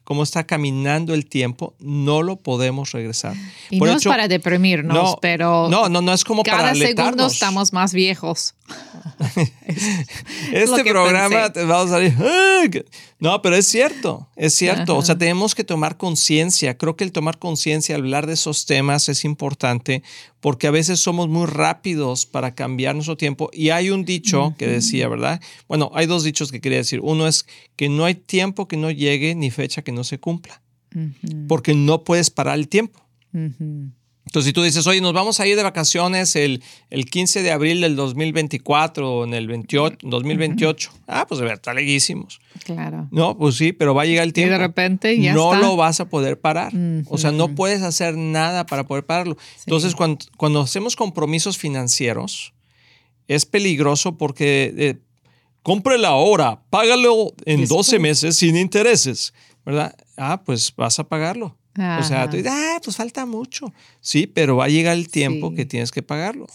cómo 0.10 0.24
está 0.24 0.44
caminando 0.44 1.14
el 1.14 1.28
tiempo, 1.28 1.76
no 1.78 2.24
lo 2.24 2.38
podemos 2.38 2.94
regresar. 2.94 3.36
Y 3.70 3.80
no 3.80 3.96
es 3.96 4.04
para 4.04 4.28
deprimirnos, 4.28 5.18
pero 5.22 5.70
no, 5.70 5.88
no, 5.88 6.02
no 6.02 6.12
es 6.12 6.24
como 6.24 6.42
cada 6.42 6.74
segundo 6.74 7.28
estamos 7.28 7.72
más 7.74 7.94
viejos. 7.94 8.56
este 10.52 10.84
programa 10.84 11.54
te 11.54 11.64
vamos 11.64 11.92
a 11.92 11.94
salir. 11.94 12.16
No, 13.20 13.40
pero 13.44 13.56
es 13.56 13.68
cierto, 13.68 14.28
es 14.36 14.56
cierto. 14.56 14.98
O 14.98 15.04
sea, 15.04 15.16
tenemos 15.16 15.54
que 15.54 15.64
tomar 15.64 15.96
conciencia. 15.96 16.76
Creo 16.76 16.96
que 16.96 17.04
el 17.04 17.12
tomar 17.12 17.38
conciencia, 17.38 17.96
hablar 17.96 18.26
de 18.26 18.34
esos 18.34 18.66
temas 18.66 19.10
es 19.10 19.24
importante 19.26 20.02
porque 20.40 20.68
a 20.68 20.72
veces 20.72 21.00
somos 21.00 21.28
muy 21.28 21.46
rápidos 21.46 22.26
para 22.26 22.56
cambiar 22.56 22.96
nuestro 22.96 23.18
tiempo. 23.18 23.50
Y 23.54 23.70
hay 23.70 23.90
un 23.90 24.06
dicho 24.06 24.56
que 24.58 24.68
decía, 24.68 25.08
¿verdad? 25.08 25.42
Bueno, 25.68 25.92
hay 25.94 26.06
dos 26.06 26.24
dichos 26.24 26.52
que 26.52 26.62
quería 26.62 26.78
decir. 26.78 27.00
Uno 27.02 27.28
es 27.28 27.46
que 27.76 27.90
no 27.90 28.06
hay 28.06 28.16
tiempo 28.16 28.68
que 28.68 28.78
no 28.78 28.92
llegue 28.92 29.36
ni 29.36 29.52
fecha 29.52 29.82
que 29.82 29.92
no 29.92 30.04
se 30.04 30.20
cumpla, 30.20 30.62
porque 31.48 31.74
no 31.74 32.04
puedes 32.04 32.30
parar 32.30 32.58
el 32.58 32.68
tiempo. 32.68 33.06
Entonces, 34.30 34.50
si 34.50 34.54
tú 34.54 34.62
dices, 34.62 34.86
oye, 34.86 35.02
nos 35.02 35.14
vamos 35.14 35.40
a 35.40 35.48
ir 35.48 35.56
de 35.56 35.64
vacaciones 35.64 36.36
el, 36.36 36.62
el 36.92 37.06
15 37.06 37.42
de 37.42 37.52
abril 37.52 37.82
del 37.82 37.96
2024 37.96 39.12
o 39.12 39.24
en 39.24 39.34
el 39.34 39.48
28, 39.48 39.98
2028, 40.04 40.92
ah, 41.08 41.26
pues 41.28 41.40
de 41.40 41.46
verdad, 41.46 41.56
está 41.56 41.74
leguísimos. 41.74 42.40
Claro. 42.64 43.08
No, 43.10 43.36
pues 43.36 43.56
sí, 43.56 43.74
pero 43.74 43.96
va 43.96 44.04
a 44.04 44.06
llegar 44.06 44.26
el 44.26 44.34
tiempo. 44.34 44.50
Y 44.50 44.52
de 44.52 44.60
repente 44.60 45.20
ya 45.20 45.34
No 45.34 45.56
lo 45.56 45.76
vas 45.76 46.00
a 46.00 46.10
poder 46.10 46.40
parar. 46.40 46.72
O 47.08 47.18
sea, 47.18 47.32
no 47.32 47.56
puedes 47.56 47.82
hacer 47.82 48.18
nada 48.18 48.68
para 48.68 48.86
poder 48.86 49.04
pararlo. 49.04 49.36
Entonces, 49.66 49.96
cuando, 49.96 50.24
cuando 50.38 50.62
hacemos 50.62 50.96
compromisos 50.96 51.58
financieros, 51.58 52.54
es 53.28 53.48
peligroso 53.48 54.16
porque 54.16 54.72
eh, 54.78 55.00
cómprela 55.64 56.10
ahora, 56.10 56.62
págalo 56.70 57.34
en 57.46 57.66
12 57.66 57.98
meses 57.98 58.36
sin 58.36 58.56
intereses, 58.58 59.34
¿verdad? 59.66 59.96
Ah, 60.18 60.44
pues 60.46 60.72
vas 60.76 61.00
a 61.00 61.10
pagarlo. 61.10 61.58
O 61.78 62.04
sea, 62.04 62.30
tú 62.30 62.36
dices, 62.38 62.52
ah, 62.54 62.80
pues 62.84 62.98
falta 62.98 63.26
mucho. 63.26 63.72
Sí, 64.02 64.28
pero 64.28 64.58
va 64.58 64.66
a 64.66 64.70
llegar 64.70 64.98
el 64.98 65.08
tiempo 65.10 65.54
que 65.54 65.66
tienes 65.66 65.92
que 65.92 66.04
pagarlo. 66.04 66.48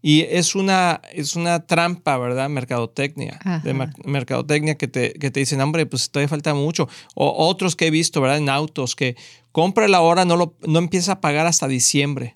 Y 0.00 0.20
es 0.22 0.54
una, 0.54 1.00
es 1.12 1.34
una 1.34 1.66
trampa, 1.66 2.16
¿verdad? 2.18 2.48
Mercadotecnia. 2.48 3.40
De 3.64 3.74
mercadotecnia 4.04 4.76
que 4.76 4.86
te, 4.86 5.12
que 5.14 5.30
te 5.30 5.40
dicen, 5.40 5.60
hombre, 5.60 5.86
pues 5.86 6.10
todavía 6.10 6.28
falta 6.28 6.54
mucho. 6.54 6.88
O 7.14 7.46
otros 7.48 7.74
que 7.74 7.86
he 7.88 7.90
visto, 7.90 8.20
¿verdad? 8.20 8.38
En 8.38 8.48
autos, 8.48 8.94
que 8.94 9.16
compra 9.50 9.88
la 9.88 10.02
hora, 10.02 10.24
no, 10.24 10.36
lo, 10.36 10.56
no 10.66 10.78
empieza 10.78 11.12
a 11.12 11.20
pagar 11.20 11.46
hasta 11.46 11.66
diciembre. 11.66 12.34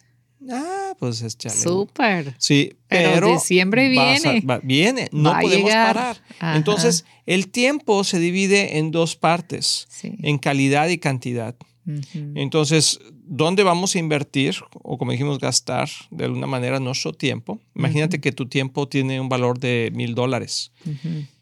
Ah, 0.51 0.95
pues 0.99 1.23
es 1.23 1.39
chale. 1.39 1.55
Súper. 1.55 2.35
Sí, 2.39 2.75
pero, 2.89 3.13
pero, 3.15 3.33
diciembre 3.35 3.89
viene. 3.89 4.41
va- 4.41 4.61
viene, 4.63 5.09
no 5.13 5.31
Va 5.31 5.39
a 5.39 5.41
podemos 5.41 5.71
parar. 5.71 6.17
Ajá. 6.41 6.57
Entonces, 6.57 7.05
el 7.27 7.49
tiempo 7.49 8.03
se 8.03 8.19
divide 8.19 8.79
en 8.79 8.91
dos 8.91 9.15
partes, 9.15 9.87
Sí. 9.89 10.17
en 10.23 10.39
calidad 10.39 10.89
y 10.89 10.99
cantidad. 10.99 11.55
Entonces, 12.35 12.99
¿dónde 13.27 13.63
vamos 13.63 13.95
a 13.95 13.99
invertir 13.99 14.57
o 14.73 14.97
como 14.99 15.13
dijimos, 15.13 15.39
gastar 15.39 15.89
de 16.11 16.25
alguna 16.25 16.47
manera 16.47 16.81
nuestro 16.81 17.13
tiempo? 17.13 17.61
Imagínate 17.75 18.21
que 18.21 18.33
tu 18.33 18.47
tiempo 18.49 18.89
tiene 18.89 19.21
un 19.21 19.29
valor 19.29 19.59
de 19.59 19.91
mil 19.95 20.15
dólares. 20.15 20.73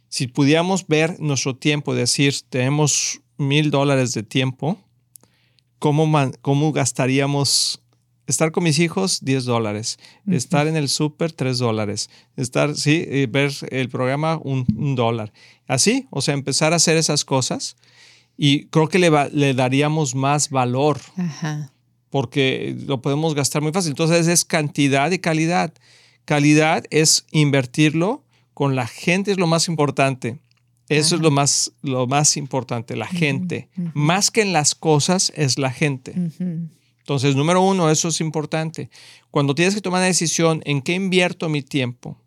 Si 0.08 0.26
pudiéramos 0.26 0.86
ver 0.86 1.18
nuestro 1.20 1.56
tiempo, 1.56 1.94
decir, 1.94 2.34
tenemos 2.50 3.20
mil 3.38 3.70
dólares 3.70 4.12
de 4.14 4.22
tiempo, 4.22 4.78
¿cómo, 5.78 6.06
man- 6.06 6.32
cómo 6.42 6.72
gastaríamos? 6.72 7.78
Estar 8.28 8.52
con 8.52 8.62
mis 8.64 8.78
hijos, 8.78 9.18
10 9.24 9.44
dólares. 9.44 9.98
Estar 10.30 10.66
en 10.68 10.76
el 10.76 10.88
súper, 10.88 11.32
3 11.32 11.58
dólares. 11.58 12.08
Estar, 12.36 12.76
sí, 12.76 13.04
eh, 13.08 13.26
ver 13.28 13.52
el 13.70 13.88
programa, 13.88 14.38
un, 14.42 14.64
un 14.76 14.94
dólar. 14.94 15.32
Así, 15.66 16.06
o 16.10 16.20
sea, 16.22 16.34
empezar 16.34 16.72
a 16.72 16.76
hacer 16.76 16.96
esas 16.96 17.24
cosas 17.24 17.76
y 18.36 18.66
creo 18.66 18.88
que 18.88 18.98
le, 18.98 19.54
daríamos 19.54 20.14
más 20.14 20.50
valor 20.50 21.00
Ajá. 21.16 21.72
porque 22.10 22.76
lo 22.86 23.02
podemos 23.02 23.34
gastar 23.34 23.62
muy 23.62 23.72
fácil. 23.72 23.90
Entonces 23.90 24.26
es 24.26 24.44
cantidad 24.44 25.10
y 25.10 25.18
calidad. 25.18 25.72
Calidad 26.24 26.84
es 26.90 27.26
invertirlo 27.30 28.24
con 28.54 28.76
la 28.76 28.86
gente, 28.86 29.32
es 29.32 29.38
lo 29.38 29.46
más 29.46 29.68
importante. 29.68 30.38
Eso 30.88 31.16
es 31.16 31.22
lo 31.22 31.30
más, 31.30 31.72
lo 31.82 32.06
más 32.06 32.36
importante, 32.36 32.96
la 32.96 33.06
gente. 33.06 33.68
Más 33.94 34.30
que 34.30 34.42
en 34.42 34.52
las 34.52 34.74
cosas 34.74 35.32
es 35.36 35.58
la 35.58 35.70
gente. 35.70 36.12
Entonces, 36.98 37.34
número 37.34 37.62
uno, 37.62 37.90
eso 37.90 38.08
es 38.08 38.20
importante. 38.20 38.90
Cuando 39.30 39.54
tienes 39.54 39.74
que 39.74 39.80
tomar 39.80 40.00
una 40.00 40.06
decisión 40.06 40.60
en 40.64 40.82
qué 40.82 40.94
invierto 40.94 41.48
mi 41.48 41.62
tiempo, 41.62 42.18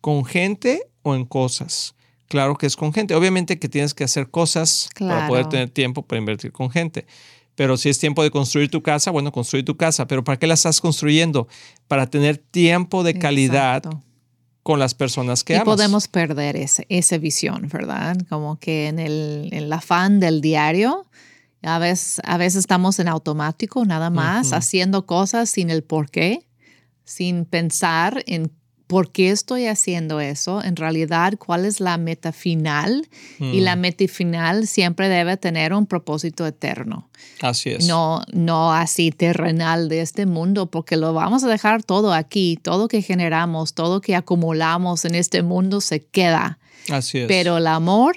con 0.00 0.24
gente 0.24 0.82
o 1.02 1.14
en 1.16 1.24
cosas. 1.24 1.95
Claro 2.28 2.56
que 2.56 2.66
es 2.66 2.76
con 2.76 2.92
gente. 2.92 3.14
Obviamente 3.14 3.58
que 3.58 3.68
tienes 3.68 3.94
que 3.94 4.04
hacer 4.04 4.30
cosas 4.30 4.88
para 4.98 5.28
poder 5.28 5.44
Claro. 5.44 5.48
tener 5.48 5.70
tiempo 5.70 6.02
para 6.02 6.18
invertir 6.18 6.52
con 6.52 6.70
gente. 6.70 7.06
Pero 7.54 7.76
si 7.76 7.88
es 7.88 7.98
tiempo 7.98 8.22
de 8.22 8.30
construir 8.30 8.70
tu 8.70 8.82
casa, 8.82 9.10
bueno, 9.10 9.32
construir 9.32 9.64
tu 9.64 9.76
casa. 9.76 10.06
Pero 10.06 10.22
¿para 10.24 10.38
qué 10.38 10.46
la 10.46 10.54
estás 10.54 10.80
construyendo? 10.80 11.48
Para 11.88 12.06
tener 12.08 12.36
tiempo 12.36 13.02
de 13.02 13.18
calidad 13.18 13.76
Exacto. 13.78 14.02
con 14.62 14.78
las 14.78 14.94
personas 14.94 15.42
que 15.44 15.54
y 15.54 15.56
amas. 15.56 15.66
podemos 15.76 16.08
perder 16.08 16.56
ese, 16.56 16.84
esa 16.90 17.16
visión, 17.18 17.68
¿verdad? 17.72 18.16
Como 18.28 18.58
que 18.58 18.88
en 18.88 18.98
el, 18.98 19.48
en 19.52 19.64
el 19.64 19.72
afán 19.72 20.20
del 20.20 20.40
diario, 20.42 21.06
a 21.62 21.78
veces, 21.78 22.20
a 22.24 22.36
veces 22.36 22.60
estamos 22.60 22.98
en 22.98 23.08
automático 23.08 23.84
nada 23.86 24.10
más, 24.10 24.48
Ujú. 24.48 24.56
haciendo 24.56 25.06
cosas 25.06 25.48
sin 25.48 25.70
el 25.70 25.82
por 25.82 26.10
qué, 26.10 26.46
sin 27.04 27.44
pensar 27.46 28.22
en 28.26 28.50
por 28.86 29.10
qué 29.10 29.30
estoy 29.30 29.66
haciendo 29.66 30.20
eso, 30.20 30.62
en 30.62 30.76
realidad 30.76 31.34
cuál 31.38 31.64
es 31.64 31.80
la 31.80 31.96
meta 31.98 32.32
final. 32.32 33.08
Y 33.38 33.60
Mm, 33.60 33.64
la 33.64 33.76
meta 33.76 34.04
final 34.08 34.66
siempre 34.66 35.08
debe 35.08 35.36
tener 35.36 35.72
un 35.72 35.86
propósito 35.86 36.46
eterno. 36.46 37.08
Así 37.40 37.70
es. 37.70 37.86
No, 37.86 38.22
no 38.32 38.72
así 38.72 39.10
terrenal 39.10 39.88
de 39.88 40.00
este 40.02 40.26
mundo, 40.26 40.66
porque 40.66 40.96
lo 40.96 41.12
vamos 41.12 41.42
a 41.44 41.48
dejar 41.48 41.82
todo 41.82 42.12
aquí, 42.12 42.58
todo 42.62 42.88
que 42.88 43.02
generamos, 43.02 43.74
todo 43.74 44.00
que 44.00 44.14
acumulamos 44.14 45.04
en 45.04 45.14
este 45.14 45.42
mundo 45.42 45.80
se 45.80 46.04
queda, 46.04 46.58
Así 46.90 47.18
es. 47.18 47.26
pero 47.26 47.56
el 47.58 47.66
amor 47.66 48.16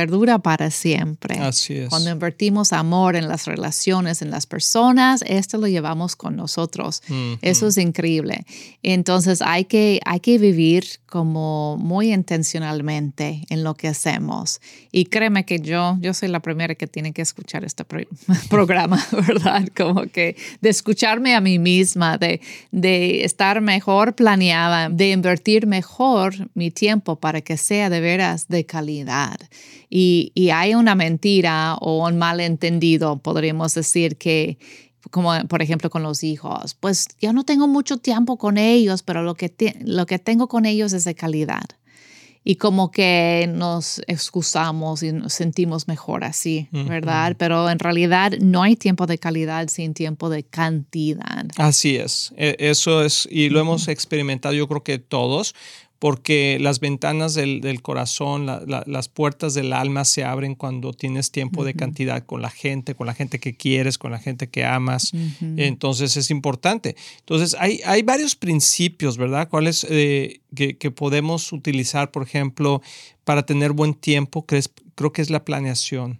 perdura 0.00 0.38
para 0.38 0.70
siempre. 0.70 1.38
Así 1.38 1.74
es. 1.76 1.88
Cuando 1.90 2.08
invertimos 2.10 2.72
amor 2.72 3.16
en 3.16 3.28
las 3.28 3.44
relaciones, 3.46 4.22
en 4.22 4.30
las 4.30 4.46
personas, 4.46 5.22
esto 5.26 5.58
lo 5.58 5.66
llevamos 5.66 6.16
con 6.16 6.36
nosotros. 6.36 7.02
Eso 7.42 7.66
es 7.68 7.76
increíble. 7.76 8.46
Entonces 8.82 9.42
hay 9.42 9.64
que, 9.66 10.00
hay 10.06 10.20
que 10.20 10.38
vivir 10.38 10.84
como 11.06 11.76
muy 11.76 12.12
intencionalmente 12.12 13.42
en 13.50 13.62
lo 13.64 13.74
que 13.74 13.88
hacemos. 13.88 14.60
Y 14.92 15.04
créeme 15.06 15.44
que 15.44 15.58
yo, 15.60 15.96
yo 16.00 16.14
soy 16.14 16.28
la 16.28 16.40
primera 16.40 16.74
que 16.74 16.86
tiene 16.86 17.12
que 17.12 17.20
escuchar 17.22 17.64
este 17.64 17.84
pro- 17.84 18.06
programa, 18.48 19.04
¿verdad? 19.26 19.68
Como 19.76 20.02
que 20.06 20.36
de 20.62 20.70
escucharme 20.70 21.34
a 21.34 21.40
mí 21.40 21.58
misma, 21.58 22.16
de, 22.16 22.40
de 22.70 23.24
estar 23.24 23.60
mejor 23.60 24.14
planeada, 24.14 24.88
de 24.88 25.10
invertir 25.10 25.66
mejor 25.66 26.48
mi 26.54 26.70
tiempo 26.70 27.16
para 27.16 27.40
que 27.42 27.56
sea 27.56 27.90
de 27.90 28.00
veras 28.00 28.48
de 28.48 28.64
calidad. 28.64 29.38
Y, 29.90 30.30
y 30.34 30.50
hay 30.50 30.74
una 30.74 30.94
mentira 30.94 31.74
o 31.80 32.06
un 32.06 32.16
malentendido, 32.16 33.18
podríamos 33.18 33.74
decir 33.74 34.16
que 34.16 34.56
como 35.10 35.32
por 35.48 35.62
ejemplo 35.62 35.90
con 35.90 36.02
los 36.04 36.22
hijos, 36.22 36.74
pues 36.78 37.08
yo 37.20 37.32
no 37.32 37.42
tengo 37.44 37.66
mucho 37.66 37.96
tiempo 37.96 38.36
con 38.38 38.56
ellos, 38.58 39.02
pero 39.02 39.22
lo 39.22 39.34
que, 39.34 39.48
te- 39.48 39.76
lo 39.84 40.06
que 40.06 40.18
tengo 40.18 40.46
con 40.46 40.64
ellos 40.66 40.92
es 40.92 41.04
de 41.04 41.14
calidad. 41.14 41.64
Y 42.44 42.56
como 42.56 42.90
que 42.90 43.50
nos 43.52 44.00
excusamos 44.06 45.02
y 45.02 45.12
nos 45.12 45.32
sentimos 45.34 45.88
mejor 45.88 46.24
así, 46.24 46.68
¿verdad? 46.72 47.34
Pero 47.38 47.68
en 47.68 47.78
realidad 47.78 48.32
no 48.40 48.62
hay 48.62 48.76
tiempo 48.76 49.06
de 49.06 49.18
calidad 49.18 49.68
sin 49.68 49.92
tiempo 49.92 50.30
de 50.30 50.44
cantidad. 50.44 51.44
Así 51.56 51.96
es, 51.96 52.32
E- 52.36 52.56
eso 52.58 53.04
es, 53.04 53.28
y 53.30 53.50
lo 53.50 53.60
hemos 53.60 53.88
experimentado 53.88 54.54
yo 54.54 54.68
creo 54.68 54.82
que 54.82 54.98
todos, 54.98 55.54
porque 56.00 56.58
las 56.60 56.80
ventanas 56.80 57.34
del, 57.34 57.60
del 57.60 57.82
corazón, 57.82 58.46
la- 58.46 58.62
la- 58.66 58.82
las 58.86 59.08
puertas 59.08 59.54
del 59.54 59.72
alma 59.72 60.04
se 60.04 60.24
abren 60.24 60.54
cuando 60.56 60.92
tienes 60.94 61.30
tiempo 61.30 61.62
de 61.62 61.74
cantidad 61.74 62.24
con 62.24 62.40
la 62.42 62.50
gente, 62.50 62.94
con 62.96 63.06
la 63.06 63.14
gente 63.14 63.38
que 63.38 63.54
quieres, 63.54 63.98
con 63.98 64.10
la 64.10 64.18
gente 64.18 64.48
que 64.48 64.64
amas. 64.64 65.12
Entonces 65.60 66.16
es 66.16 66.30
importante. 66.30 66.96
Entonces 67.20 67.54
hay, 67.60 67.80
hay 67.84 68.02
varios 68.02 68.34
principios, 68.34 69.18
¿verdad? 69.18 69.48
¿Cuáles 69.48 69.86
eh, 69.90 70.40
que, 70.56 70.76
que 70.78 70.90
podemos 70.90 71.52
utilizar, 71.52 72.10
por 72.10 72.22
ejemplo, 72.22 72.80
para 73.24 73.44
tener 73.44 73.72
buen 73.72 73.94
tiempo? 73.94 74.46
Crees- 74.46 74.70
Creo 74.94 75.12
que 75.12 75.22
es 75.22 75.30
la 75.30 75.44
planeación. 75.44 76.18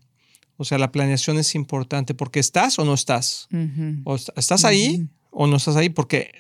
O 0.59 0.64
sea, 0.66 0.77
la 0.77 0.93
planeación 0.93 1.38
es 1.38 1.55
importante 1.55 2.12
porque 2.14 2.38
estás 2.38 2.79
o 2.79 2.85
no 2.85 2.93
estás. 2.93 3.49
O 4.05 4.14
est- 4.14 4.29
¿Estás 4.37 4.64
ahí 4.66 5.07
o 5.31 5.47
no 5.47 5.57
estás 5.57 5.77
ahí? 5.77 5.88
Porque 5.88 6.31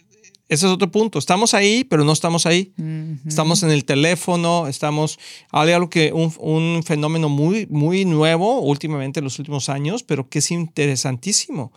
ese 0.50 0.66
es 0.66 0.72
otro 0.72 0.90
punto. 0.90 1.20
Estamos 1.20 1.54
ahí, 1.54 1.84
pero 1.84 2.04
no 2.04 2.12
estamos 2.12 2.44
ahí. 2.44 2.74
Ujú. 2.76 3.28
Estamos 3.28 3.62
en 3.62 3.70
el 3.70 3.84
teléfono, 3.84 4.66
estamos... 4.66 5.16
Hay 5.52 5.70
algo 5.70 5.88
que 5.88 6.12
un, 6.12 6.34
un 6.40 6.82
fenómeno 6.84 7.28
muy, 7.28 7.68
muy 7.70 8.04
nuevo 8.04 8.60
últimamente 8.60 9.20
en 9.20 9.24
los 9.24 9.38
últimos 9.38 9.68
años, 9.68 10.02
pero 10.02 10.28
que 10.28 10.40
es 10.40 10.50
interesantísimo. 10.50 11.72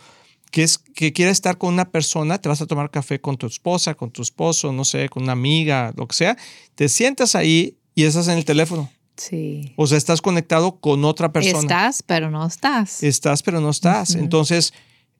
Que 0.50 0.64
es 0.64 0.78
que 0.78 1.12
quieres 1.12 1.34
estar 1.34 1.56
con 1.56 1.72
una 1.72 1.84
persona, 1.92 2.38
te 2.38 2.48
vas 2.48 2.60
a 2.62 2.66
tomar 2.66 2.90
café 2.90 3.20
con 3.20 3.36
tu 3.36 3.46
esposa, 3.46 3.94
con 3.94 4.10
tu 4.10 4.22
esposo, 4.22 4.72
no 4.72 4.84
sé, 4.84 5.08
con 5.08 5.22
una 5.22 5.32
amiga, 5.32 5.92
lo 5.96 6.08
que 6.08 6.16
sea. 6.16 6.36
Te 6.74 6.88
sientas 6.88 7.36
ahí 7.36 7.76
y 7.94 8.02
estás 8.02 8.26
en 8.26 8.38
el 8.38 8.44
teléfono. 8.44 8.90
Sí. 9.16 9.72
O 9.76 9.86
sea, 9.86 9.98
estás 9.98 10.20
conectado 10.20 10.80
con 10.80 11.04
otra 11.04 11.30
persona. 11.32 11.60
Estás, 11.60 12.02
pero 12.02 12.28
no 12.28 12.44
estás. 12.44 13.04
Estás, 13.04 13.44
pero 13.44 13.60
no 13.60 13.70
estás. 13.70 14.16
Entonces, 14.16 14.74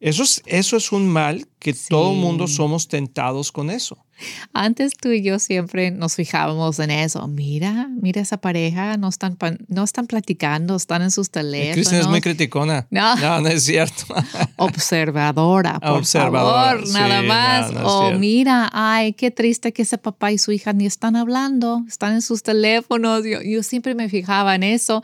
eso 0.04 0.22
es, 0.22 0.42
eso 0.44 0.76
es 0.76 0.92
un 0.92 1.08
mal 1.08 1.48
que 1.58 1.72
todo 1.72 2.12
mundo 2.12 2.46
somos 2.46 2.88
tentados 2.88 3.50
con 3.50 3.70
eso. 3.70 4.04
Antes 4.52 4.92
tú 5.00 5.08
y 5.08 5.22
yo 5.22 5.38
siempre 5.38 5.90
nos 5.90 6.14
fijábamos 6.14 6.78
en 6.78 6.90
eso. 6.90 7.26
Mira, 7.26 7.88
mira 8.02 8.20
esa 8.20 8.36
pareja, 8.36 8.98
no 8.98 9.08
están, 9.08 9.38
no 9.68 9.82
están 9.82 10.06
platicando, 10.06 10.76
están 10.76 11.00
en 11.00 11.10
sus 11.10 11.28
es 11.28 11.32
teléfonos. 11.32 12.08
muy 12.08 12.20
criticona. 12.20 12.86
No. 12.90 13.16
no, 13.16 13.40
no 13.40 13.48
es 13.48 13.64
cierto. 13.64 14.04
Observadora, 14.56 15.80
por 15.80 15.92
Observadora, 15.92 16.72
favor, 16.80 16.88
nada 16.92 17.22
más. 17.22 17.72
no, 17.72 17.80
no 17.80 17.80
es 17.80 17.86
o 17.86 18.00
cierto. 18.02 18.18
mira, 18.18 18.70
ay, 18.74 19.14
qué 19.14 19.30
triste 19.30 19.72
que 19.72 19.82
ese 19.82 19.96
papá 19.96 20.32
y 20.32 20.38
su 20.38 20.52
hija 20.52 20.74
ni 20.74 20.84
están 20.84 21.16
hablando, 21.16 21.82
están 21.88 22.12
en 22.12 22.20
sus 22.20 22.42
teléfonos. 22.42 23.24
Yo, 23.24 23.40
yo 23.40 23.62
siempre 23.62 23.94
me 23.94 24.10
fijaba 24.10 24.54
en 24.54 24.64
eso, 24.64 25.02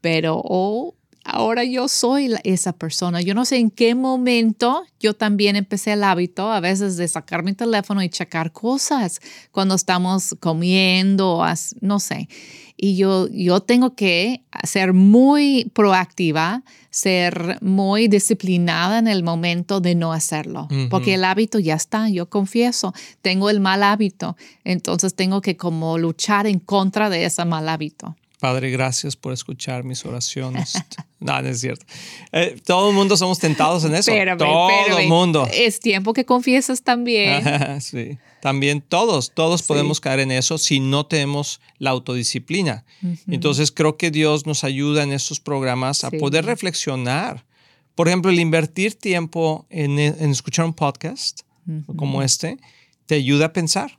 pero 0.00 0.40
oh, 0.42 0.94
ahora 1.26 1.64
yo 1.64 1.88
soy 1.88 2.28
la- 2.28 2.40
esa 2.44 2.72
persona. 2.72 3.20
Yo 3.20 3.34
no 3.34 3.44
sé 3.44 3.56
en 3.58 3.70
qué 3.70 3.94
momento 3.94 4.84
yo 5.00 5.14
también 5.14 5.56
empecé 5.56 5.92
el 5.92 6.04
hábito 6.04 6.50
a 6.50 6.60
veces 6.60 6.96
de 6.96 7.06
sacar 7.08 7.42
mi 7.42 7.52
teléfono 7.52 8.02
y 8.02 8.08
checar 8.08 8.52
cosas 8.52 9.20
cuando 9.52 9.74
estamos 9.74 10.34
comiendo, 10.40 11.42
as- 11.44 11.74
no 11.80 12.00
sé. 12.00 12.28
Y 12.78 12.96
yo, 12.96 13.28
yo 13.30 13.60
tengo 13.60 13.94
que 13.94 14.42
ser 14.64 14.92
muy 14.92 15.70
proactiva, 15.74 16.62
ser 16.90 17.58
muy 17.62 18.06
disciplinada 18.08 18.98
en 18.98 19.08
el 19.08 19.22
momento 19.22 19.80
de 19.80 19.94
no 19.94 20.12
hacerlo, 20.12 20.68
porque 20.90 21.14
el 21.14 21.24
hábito 21.24 21.58
ya 21.58 21.74
está, 21.74 22.08
yo 22.10 22.28
confieso, 22.28 22.92
tengo 23.22 23.48
el 23.48 23.60
mal 23.60 23.82
hábito, 23.82 24.36
entonces 24.64 25.14
tengo 25.14 25.40
que 25.40 25.56
como 25.56 25.96
luchar 25.98 26.46
en 26.46 26.58
contra 26.58 27.08
de 27.08 27.24
ese 27.24 27.44
mal 27.46 27.68
hábito. 27.68 28.14
Padre, 28.38 28.70
gracias 28.70 29.16
por 29.16 29.32
escuchar 29.32 29.82
mis 29.82 30.04
oraciones. 30.04 30.74
no, 31.20 31.40
no 31.40 31.48
es 31.48 31.60
cierto. 31.60 31.86
Eh, 32.32 32.60
todo 32.64 32.90
el 32.90 32.94
mundo 32.94 33.16
somos 33.16 33.38
tentados 33.38 33.84
en 33.84 33.94
eso. 33.94 34.10
Espérame, 34.10 34.38
todo 34.38 34.98
el 34.98 35.08
mundo. 35.08 35.48
Es 35.52 35.80
tiempo 35.80 36.12
que 36.12 36.26
confiesas 36.26 36.82
también. 36.82 37.42
sí. 37.80 38.18
También 38.42 38.82
todos, 38.82 39.32
todos 39.34 39.62
podemos 39.62 40.00
caer 40.00 40.20
en 40.20 40.30
eso 40.32 40.58
si 40.58 40.80
no 40.80 41.06
tenemos 41.06 41.60
la 41.78 41.90
autodisciplina. 41.90 42.84
Entonces 43.26 43.72
creo 43.72 43.96
que 43.96 44.10
Dios 44.10 44.46
nos 44.46 44.64
ayuda 44.64 45.02
en 45.02 45.12
estos 45.12 45.40
programas 45.40 46.04
a 46.04 46.10
Sí. 46.10 46.18
poder 46.18 46.44
reflexionar. 46.44 47.44
Por 47.94 48.08
ejemplo, 48.08 48.30
el 48.30 48.38
invertir 48.38 48.94
tiempo 48.96 49.66
en, 49.70 49.98
en 49.98 50.30
escuchar 50.30 50.66
un 50.66 50.74
podcast 50.74 51.40
como 51.96 52.22
este, 52.22 52.58
te 53.06 53.14
ayuda 53.16 53.46
a 53.46 53.52
pensar. 53.52 53.98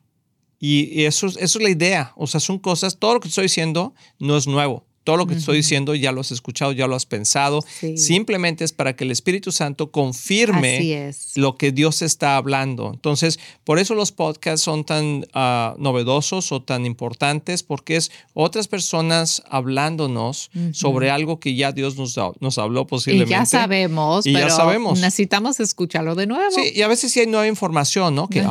Y, 0.59 1.03
eso, 1.03 1.27
eso 1.27 1.39
es 1.39 1.61
la 1.61 1.69
idea. 1.69 2.13
O 2.15 2.27
sea, 2.27 2.39
son 2.39 2.59
cosas, 2.59 2.97
todo 2.97 3.15
lo 3.15 3.19
que 3.19 3.27
estoy 3.27 3.43
diciendo 3.43 3.93
no 4.19 4.37
es 4.37 4.47
nuevo. 4.47 4.85
Todo 5.03 5.15
lo 5.15 5.25
que 5.25 5.35
estoy 5.35 5.55
diciendo 5.55 5.95
ya 5.95 6.11
lo 6.11 6.19
has 6.19 6.33
escuchado, 6.33 6.73
ya 6.73 6.85
lo 6.85 6.93
has 6.93 7.05
pensado. 7.05 7.63
Simplemente 7.95 8.65
es 8.65 8.73
para 8.73 8.93
que 8.97 9.05
el 9.05 9.11
Espíritu 9.11 9.53
Santo 9.53 9.89
confirme 9.89 11.13
lo 11.37 11.55
que 11.55 11.71
Dios 11.71 12.01
está 12.01 12.35
hablando. 12.35 12.91
Entonces, 12.93 13.39
por 13.63 13.79
eso 13.79 13.95
los 13.95 14.11
podcasts 14.11 14.65
son 14.65 14.83
tan 14.83 15.25
ah, 15.33 15.75
novedosos 15.79 16.51
o 16.51 16.61
tan 16.61 16.85
importantes, 16.85 17.63
porque 17.63 17.95
es 17.95 18.11
otras 18.33 18.67
personas 18.67 19.43
hablándonos 19.49 20.51
sobre 20.73 21.09
algo 21.09 21.39
que 21.39 21.55
ya 21.55 21.71
Dios 21.71 21.95
nos, 21.95 22.19
nos 22.41 22.57
habló 22.57 22.85
posiblemente. 22.85 23.33
Y 23.33 23.37
ya 23.37 23.45
sabemos, 23.45 24.25
pero 24.25 24.39
ya 24.39 24.49
sabemos. 24.49 24.99
necesitamos 24.99 25.61
escucharlo 25.61 26.15
de 26.15 26.27
nuevo. 26.27 26.51
Sí, 26.51 26.73
y 26.75 26.81
a 26.81 26.89
veces 26.89 27.13
sí 27.13 27.21
hay 27.21 27.27
nueva 27.27 27.47
información, 27.47 28.13
¿no? 28.13 28.27
Que, 28.27 28.43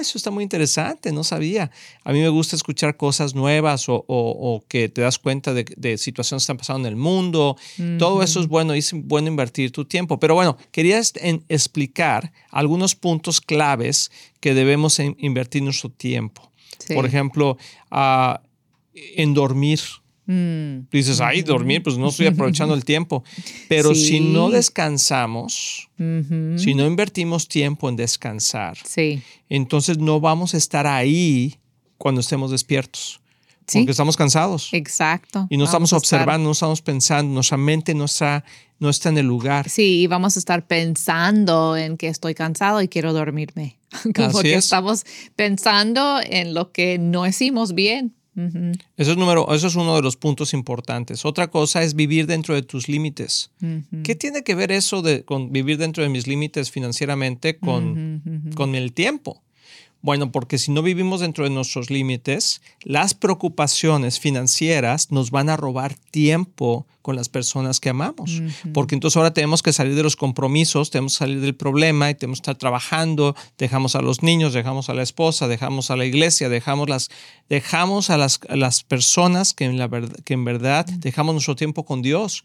eso 0.00 0.18
está 0.18 0.30
muy 0.30 0.42
interesante, 0.42 1.12
no 1.12 1.24
sabía. 1.24 1.70
A 2.04 2.12
mí 2.12 2.20
me 2.20 2.28
gusta 2.28 2.56
escuchar 2.56 2.96
cosas 2.96 3.34
nuevas 3.34 3.86
o, 3.88 4.64
que 4.68 4.88
te 4.88 5.00
das 5.00 5.18
cuenta 5.18 5.54
de, 5.54 5.98
situaciones 5.98 6.42
que 6.42 6.44
están 6.44 6.56
pasando 6.56 6.88
en 6.88 6.94
el 6.94 7.00
mundo. 7.00 7.56
Todo 7.98 8.22
eso 8.22 8.40
es 8.40 8.48
bueno 8.48 8.74
y 8.74 8.78
es 8.78 8.92
bueno 8.92 9.28
invertir 9.28 9.72
tu 9.72 9.84
tiempo. 9.84 10.18
Pero 10.18 10.34
bueno, 10.34 10.56
quería 10.70 11.00
explicar 11.48 12.32
algunos 12.50 12.94
puntos 12.94 13.40
claves 13.40 14.10
que 14.40 14.54
debemos 14.54 14.98
invertir 14.98 15.62
nuestro 15.62 15.90
tiempo. 15.90 16.50
Por 16.94 17.06
ejemplo, 17.06 17.56
ah, 17.90 18.40
en 18.94 19.34
dormir. 19.34 19.80
Mm. 20.26 20.88
Dices, 20.90 21.20
ay, 21.20 21.42
dormir, 21.42 21.82
pues 21.82 21.96
no 21.96 22.08
estoy 22.08 22.26
aprovechando 22.26 22.74
el 22.74 22.84
tiempo. 22.84 23.24
Pero 23.68 23.94
si 23.94 24.20
no 24.20 24.50
descansamos, 24.50 25.88
si 25.98 26.74
no 26.74 26.86
invertimos 26.86 27.48
tiempo 27.48 27.88
en 27.88 27.96
descansar, 27.96 28.76
entonces 29.48 29.98
no 29.98 30.20
vamos 30.20 30.54
a 30.54 30.56
estar 30.56 30.86
ahí 30.86 31.56
cuando 31.96 32.20
estemos 32.20 32.50
despiertos. 32.50 33.20
Porque 33.72 33.90
estamos 33.90 34.16
cansados. 34.16 34.68
Exacto. 34.72 35.46
Y 35.50 35.56
no 35.56 35.64
estamos 35.64 35.92
observando, 35.92 36.44
no 36.44 36.52
estamos 36.52 36.82
pensando, 36.82 37.32
nuestra 37.34 37.56
mente 37.56 37.94
no 37.94 38.04
está, 38.04 38.44
no 38.78 38.88
está 38.88 39.08
en 39.08 39.18
el 39.18 39.26
lugar. 39.26 39.68
Sí, 39.68 40.02
y 40.02 40.06
vamos 40.06 40.36
a 40.36 40.38
estar 40.38 40.66
pensando 40.66 41.76
en 41.76 41.96
que 41.96 42.06
estoy 42.06 42.34
cansado 42.34 42.80
y 42.80 42.88
quiero 42.88 43.12
dormirme. 43.12 43.76
Como 44.14 44.40
que 44.40 44.54
estamos 44.54 45.04
pensando 45.34 46.20
en 46.22 46.54
lo 46.54 46.70
que 46.70 46.98
no 46.98 47.26
hicimos 47.26 47.74
bien. 47.74 48.14
Eso 48.96 49.12
es, 49.12 49.16
número, 49.16 49.52
eso 49.54 49.66
es 49.66 49.74
uno 49.76 49.96
de 49.96 50.02
los 50.02 50.16
puntos 50.16 50.52
importantes. 50.52 51.24
Otra 51.24 51.48
cosa 51.48 51.82
es 51.82 51.94
vivir 51.94 52.26
dentro 52.26 52.54
de 52.54 52.62
tus 52.62 52.88
límites. 52.88 53.50
¿Qué 54.04 54.14
tiene 54.14 54.42
que 54.42 54.54
ver 54.54 54.72
eso 54.72 55.00
de 55.00 55.24
con 55.24 55.52
vivir 55.52 55.78
dentro 55.78 56.02
de 56.02 56.10
mis 56.10 56.26
límites 56.26 56.70
financieramente 56.70 57.58
con, 57.58 58.22
con 58.54 58.74
el 58.74 58.92
tiempo? 58.92 59.42
Bueno, 60.06 60.30
porque 60.30 60.58
si 60.58 60.70
no 60.70 60.82
vivimos 60.82 61.18
dentro 61.18 61.42
de 61.42 61.50
nuestros 61.50 61.90
límites, 61.90 62.62
las 62.84 63.12
preocupaciones 63.14 64.20
financieras 64.20 65.10
nos 65.10 65.32
van 65.32 65.48
a 65.48 65.56
robar 65.56 65.94
tiempo 66.12 66.86
con 67.02 67.16
las 67.16 67.28
personas 67.28 67.80
que 67.80 67.88
amamos. 67.88 68.40
Porque 68.72 68.94
entonces 68.94 69.16
ahora 69.16 69.34
tenemos 69.34 69.64
que 69.64 69.72
salir 69.72 69.96
de 69.96 70.04
los 70.04 70.14
compromisos, 70.14 70.92
tenemos 70.92 71.14
que 71.14 71.18
salir 71.18 71.40
del 71.40 71.56
problema 71.56 72.08
y 72.08 72.14
tenemos 72.14 72.38
que 72.38 72.42
estar 72.42 72.54
trabajando, 72.54 73.34
dejamos 73.58 73.96
a 73.96 74.00
los 74.00 74.22
niños, 74.22 74.52
dejamos 74.52 74.90
a 74.90 74.94
la 74.94 75.02
esposa, 75.02 75.48
dejamos 75.48 75.90
a 75.90 75.96
la 75.96 76.04
iglesia, 76.04 76.48
dejamos, 76.48 76.88
las, 76.88 77.10
dejamos 77.48 78.08
a, 78.08 78.16
las, 78.16 78.38
las 78.48 78.84
personas 78.84 79.54
que 79.54 79.64
en, 79.64 79.76
la 79.76 79.90
que 80.24 80.34
en 80.34 80.44
verdad 80.44 80.86
dejamos 80.86 81.34
nuestro 81.34 81.56
tiempo 81.56 81.84
con 81.84 82.02
Dios. 82.02 82.44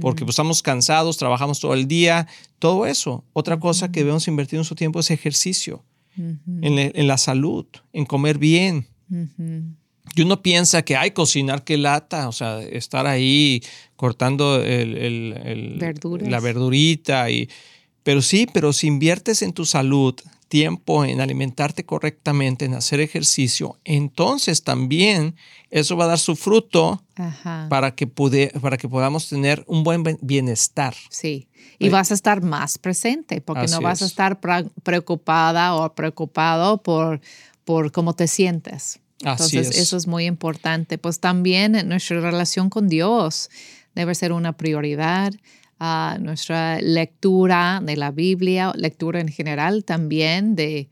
Porque 0.00 0.24
pues, 0.24 0.34
estamos 0.34 0.62
cansados, 0.62 1.16
trabajamos 1.16 1.58
todo 1.58 1.74
el 1.74 1.88
día, 1.88 2.28
todo 2.60 2.86
eso. 2.86 3.24
Otra 3.32 3.58
cosa 3.58 3.90
que 3.90 3.98
debemos 3.98 4.28
invertir 4.28 4.58
nuestro 4.58 4.76
tiempo 4.76 5.00
es 5.00 5.10
ejercicio 5.10 5.82
en, 6.16 7.06
la 7.06 7.18
salud, 7.18 7.66
en 7.92 8.04
comer 8.04 8.38
bien. 8.38 8.86
Y 10.16 10.22
uno 10.22 10.42
piensa 10.42 10.82
que 10.82 10.96
hay 10.96 11.12
cocinar 11.12 11.64
que 11.64 11.76
lata, 11.76 12.28
o 12.28 12.32
sea, 12.32 12.60
estar 12.62 13.06
ahí 13.06 13.62
cortando 13.96 14.62
el, 14.62 15.78
la 16.20 16.40
verdurita. 16.40 17.30
Y, 17.30 17.48
pero 18.02 18.22
sí, 18.22 18.46
pero 18.52 18.72
si 18.72 18.86
inviertes 18.86 19.42
en 19.42 19.52
tu 19.52 19.64
salud, 19.64 20.14
tiempo 20.48 21.04
en 21.04 21.20
alimentarte 21.20 21.84
correctamente, 21.84 22.64
en 22.64 22.74
hacer 22.74 23.00
ejercicio, 23.00 23.78
entonces 23.84 24.64
también 24.64 25.36
eso 25.70 25.96
va 25.96 26.04
a 26.04 26.08
dar 26.08 26.18
su 26.18 26.34
fruto 26.34 27.04
para 27.68 27.94
que, 27.94 28.06
para 28.06 28.76
que 28.76 28.88
podamos 28.88 29.28
tener 29.28 29.64
un 29.66 29.84
buen 29.84 30.02
bienestar. 30.20 30.94
Sí, 31.08 31.48
y 31.78 31.88
vas 31.88 32.10
a 32.10 32.14
estar 32.14 32.42
más 32.42 32.78
presente 32.78 33.40
porque 33.40 33.66
no 33.68 33.80
vas 33.80 34.02
a 34.02 34.06
estar 34.06 34.40
preocupada 34.82 35.74
o 35.74 35.94
preocupado 35.94 36.82
por, 36.82 37.20
por 37.64 37.92
cómo 37.92 38.14
te 38.14 38.28
sientes. 38.28 39.00
Entonces, 39.20 39.76
eso 39.76 39.96
es 39.96 40.06
muy 40.06 40.26
importante. 40.26 40.98
Pues 40.98 41.20
también 41.20 41.72
nuestra 41.88 42.20
relación 42.20 42.70
con 42.70 42.88
Dios 42.88 43.50
debe 43.94 44.14
ser 44.14 44.32
una 44.32 44.56
prioridad 44.56 45.32
a 45.78 46.18
nuestra 46.20 46.80
lectura 46.80 47.80
de 47.82 47.96
la 47.96 48.10
Biblia, 48.10 48.72
lectura 48.76 49.20
en 49.20 49.28
general 49.28 49.84
también 49.84 50.54
de, 50.54 50.90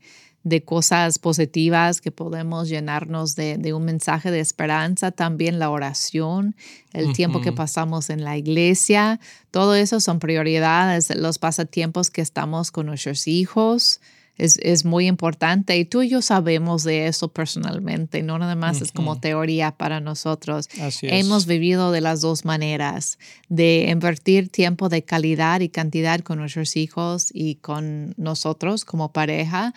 de 0.49 0.63
cosas 0.63 1.19
positivas 1.19 2.01
que 2.01 2.11
podemos 2.11 2.67
llenarnos 2.67 3.35
de, 3.35 3.73
un 3.73 3.85
mensaje 3.85 4.31
de 4.31 4.39
esperanza, 4.39 5.11
también 5.11 5.59
la 5.59 5.69
oración, 5.69 6.55
el 6.91 7.13
tiempo 7.13 7.39
que 7.41 7.51
pasamos 7.51 8.09
en 8.09 8.23
la 8.23 8.37
iglesia, 8.37 9.19
todo 9.51 9.75
eso 9.75 9.99
son 9.99 10.19
prioridades, 10.19 11.15
los 11.15 11.37
pasatiempos 11.37 12.09
que 12.09 12.21
estamos 12.21 12.71
con 12.71 12.87
nuestros 12.87 13.27
hijos, 13.27 14.01
es, 14.39 14.85
muy 14.85 15.07
importante 15.07 15.77
y 15.77 15.85
tú 15.85 16.01
y 16.01 16.09
yo 16.09 16.21
sabemos 16.21 16.83
de 16.83 17.07
eso 17.07 17.27
personalmente, 17.27 18.23
no 18.23 18.39
nada 18.39 18.55
más 18.55 18.81
es 18.81 18.91
como 18.91 19.19
teoría 19.19 19.71
para 19.71 19.99
nosotros. 19.99 20.69
Hemos 21.01 21.45
vivido 21.45 21.91
de 21.91 22.01
las 22.01 22.21
dos 22.21 22.45
maneras, 22.45 23.19
de 23.49 23.87
invertir 23.89 24.49
tiempo 24.49 24.87
de 24.89 25.03
calidad 25.03 25.59
y 25.59 25.69
cantidad 25.69 26.21
con 26.21 26.39
nuestros 26.39 26.77
hijos 26.77 27.29
y 27.33 27.55
con 27.55 28.13
nosotros 28.17 28.85
como 28.85 29.11
pareja 29.11 29.73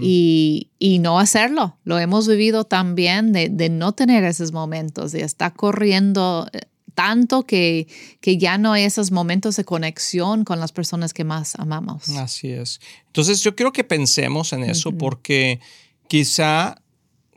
y, 0.00 0.68
no 1.02 1.18
hacerlo. 1.18 1.78
Lo 1.84 1.98
hemos 1.98 2.28
vivido 2.28 2.64
también 2.64 3.32
de, 3.32 3.48
de 3.48 3.70
no 3.70 3.92
tener 3.92 4.22
esos 4.24 4.52
momentos, 4.52 5.10
de 5.10 5.22
estar 5.22 5.52
corriendo 5.54 6.46
eh, 6.52 6.60
tanto 6.94 7.46
que, 7.46 7.86
que 8.20 8.38
ya 8.38 8.58
no 8.58 8.72
hay 8.72 8.84
esos 8.84 9.10
momentos 9.10 9.56
de 9.56 9.64
conexión 9.64 10.44
con 10.44 10.60
las 10.60 10.72
personas 10.72 11.12
que 11.12 11.24
más 11.24 11.54
amamos. 11.56 12.08
Así 12.10 12.50
es. 12.50 12.80
Entonces 13.06 13.42
yo 13.42 13.54
quiero 13.54 13.72
que 13.72 13.84
pensemos 13.84 14.52
en 14.52 14.64
eso 14.64 14.92
porque 14.92 15.60
quizá, 16.08 16.80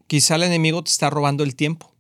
quizá 0.08 0.36
el 0.36 0.44
enemigo 0.44 0.84
te 0.84 0.92
está 0.92 1.10
robando 1.10 1.44
el 1.44 1.56
tiempo. 1.56 1.92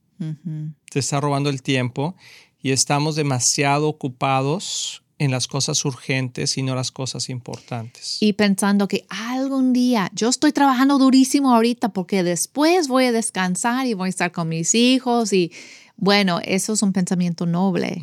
Te 0.89 0.99
está 0.99 1.19
robando 1.19 1.49
el 1.49 1.61
tiempo 1.61 2.15
y 2.61 2.71
estamos 2.71 3.15
demasiado 3.15 3.89
ocupados 3.89 5.03
en 5.17 5.31
las 5.31 5.47
cosas 5.47 5.83
urgentes 5.85 6.57
y 6.57 6.63
no 6.63 6.75
las 6.75 6.91
cosas 6.91 7.29
importantes. 7.29 8.17
Y 8.19 8.33
pensando 8.33 8.87
que 8.87 9.05
algún 9.09 9.71
día 9.71 10.09
yo 10.13 10.29
estoy 10.29 10.51
trabajando 10.51 10.97
durísimo 10.97 11.53
ahorita 11.53 11.89
porque 11.89 12.23
después 12.23 12.87
voy 12.87 13.05
a 13.05 13.11
descansar 13.11 13.87
y 13.87 13.93
voy 13.93 14.07
a 14.07 14.09
estar 14.09 14.31
con 14.31 14.49
mis 14.49 14.75
hijos 14.75 15.31
y 15.31 15.51
bueno, 15.97 16.39
eso 16.43 16.73
es 16.73 16.81
un 16.81 16.91
pensamiento 16.91 17.45
noble, 17.45 18.01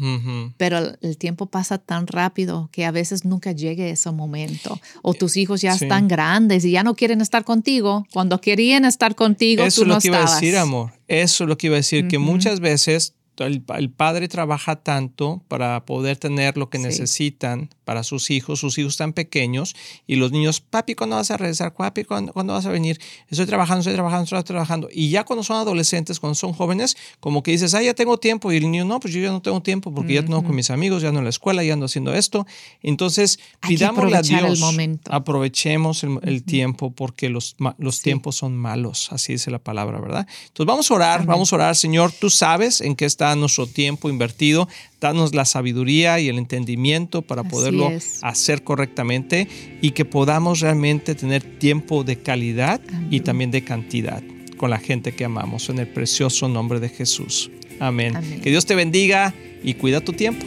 pero 0.57 0.79
el 1.01 1.19
tiempo 1.19 1.47
pasa 1.47 1.79
tan 1.79 2.07
rápido 2.07 2.71
que 2.73 2.85
a 2.85 2.91
veces 2.91 3.25
nunca 3.25 3.53
llegue 3.53 3.91
ese 3.91 4.11
momento. 4.11 4.81
O 5.03 5.13
tus 5.15 5.37
hijos 5.37 5.61
ya 5.61 5.75
están 5.75 6.09
grandes 6.09 6.65
y 6.65 6.71
ya 6.71 6.83
no 6.83 6.95
quieren 6.95 7.21
estar 7.21 7.45
contigo. 7.45 8.07
Cuando 8.13 8.41
querían 8.41 8.85
estar 8.85 9.15
contigo, 9.15 9.65
eso 9.65 9.83
tú 9.83 9.89
es 9.91 9.95
lo 9.95 10.01
que 10.01 10.09
iba 10.09 10.19
a 10.19 10.35
decir, 10.35 10.57
amor. 10.57 10.93
Eso 11.07 11.45
es 11.45 11.49
lo 11.49 11.59
que 11.59 11.67
iba 11.67 11.77
a 11.77 11.79
decir, 11.79 12.09
que 12.09 12.19
muchas 12.19 12.61
veces 12.61 13.15
el, 13.39 13.63
padre 13.91 14.29
trabaja 14.29 14.77
tanto 14.77 15.43
para 15.49 15.85
poder 15.85 16.17
tener 16.17 16.57
lo 16.57 16.71
que 16.71 16.79
necesitan 16.79 17.71
para 17.85 18.03
sus 18.05 18.31
hijos, 18.31 18.61
sus 18.61 18.79
hijos 18.79 18.97
tan 18.97 19.13
pequeños, 19.13 19.75
y 20.07 20.17
los 20.17 20.33
niños, 20.33 20.61
papi, 20.61 20.95
¿cuándo 20.95 21.17
vas 21.17 21.31
a 21.31 21.37
regresar? 21.37 21.75
Papi, 21.75 22.05
¿cuándo, 22.05 22.33
vas 22.35 22.67
a 22.67 22.71
venir? 22.71 23.01
Estoy 23.29 23.47
trabajando, 23.47 23.81
estoy 23.81 23.95
trabajando, 23.95 24.25
estoy 24.25 24.43
trabajando. 24.43 24.89
Y 24.93 25.11
ya 25.11 25.25
cuando 25.25 25.43
son 25.43 25.57
adolescentes, 25.57 26.21
cuando 26.21 26.35
son 26.35 26.53
jóvenes, 26.53 26.97
como 27.21 27.43
que 27.43 27.53
dices, 27.53 27.75
ah, 27.75 27.83
ya 27.83 27.95
tengo 27.95 28.19
tiempo, 28.19 28.53
y 28.53 28.57
el 28.57 28.65
niño, 28.65 28.85
no, 28.85 29.01
pues 29.01 29.15
yo 29.15 29.21
ya 29.21 29.31
no 29.31 29.43
tengo 29.43 29.63
tiempo 29.63 29.93
porque 29.95 30.15
ya 30.15 30.23
tengo 30.23 30.43
con 30.43 30.55
mis 30.55 30.71
amigos, 30.71 31.03
ya 31.03 31.13
no 31.13 31.19
en 31.19 31.25
la 31.25 31.31
escuela, 31.31 31.63
ya 31.63 31.73
ando 31.73 31.87
haciendo 31.87 32.15
esto. 32.15 32.47
Entonces, 32.83 33.39
pidámosle 33.67 34.17
a 34.17 34.23
Dios, 34.23 34.63
aprovechemos 35.11 36.05
el, 36.05 36.43
tiempo 36.43 36.91
porque 36.91 37.29
los, 37.29 37.57
los 37.79 38.03
tiempos 38.03 38.37
son 38.37 38.57
malos, 38.57 39.13
así 39.13 39.35
dice 39.35 39.51
la 39.51 39.59
palabra, 39.59 40.01
¿verdad? 40.01 40.27
Entonces, 40.49 40.67
vamos 40.67 40.91
a 40.91 40.95
orar, 40.95 41.27
vamos 41.27 41.53
a 41.53 41.57
orar, 41.57 41.77
Señor, 41.77 42.13
tú 42.13 42.31
sabes 42.31 42.81
en 42.81 42.97
qué 42.97 43.05
está 43.05 43.35
nuestro 43.37 43.67
tiempo 43.67 44.09
invertido, 44.09 44.69
danos 45.03 45.35
la 45.35 45.45
sabiduría 45.45 46.19
y 46.21 46.29
el 46.29 46.39
entendimiento 46.39 47.21
para 47.21 47.45
poderlo 47.45 47.91
hacer 48.23 48.63
correctamente 48.63 49.49
y 49.83 49.91
que 49.91 50.07
podamos 50.07 50.61
realmente 50.61 51.15
tener 51.15 51.43
tiempo 51.59 52.05
de 52.05 52.17
calidad 52.17 52.81
y 53.11 53.21
también 53.21 53.51
de 53.51 53.65
cantidad 53.65 54.23
con 54.57 54.71
la 54.71 54.79
gente 54.79 55.13
que 55.13 55.25
amamos 55.25 55.69
en 55.69 55.81
el 55.81 55.89
precioso 55.89 56.49
nombre 56.49 56.79
de 56.79 56.89
Jesús. 56.89 57.51
Amén. 57.81 58.15
Que 58.43 58.51
Dios 58.51 58.65
te 58.65 58.77
bendiga 58.77 59.35
y 59.63 59.75
cuida 59.75 60.01
tu 60.01 60.13
tiempo. 60.13 60.47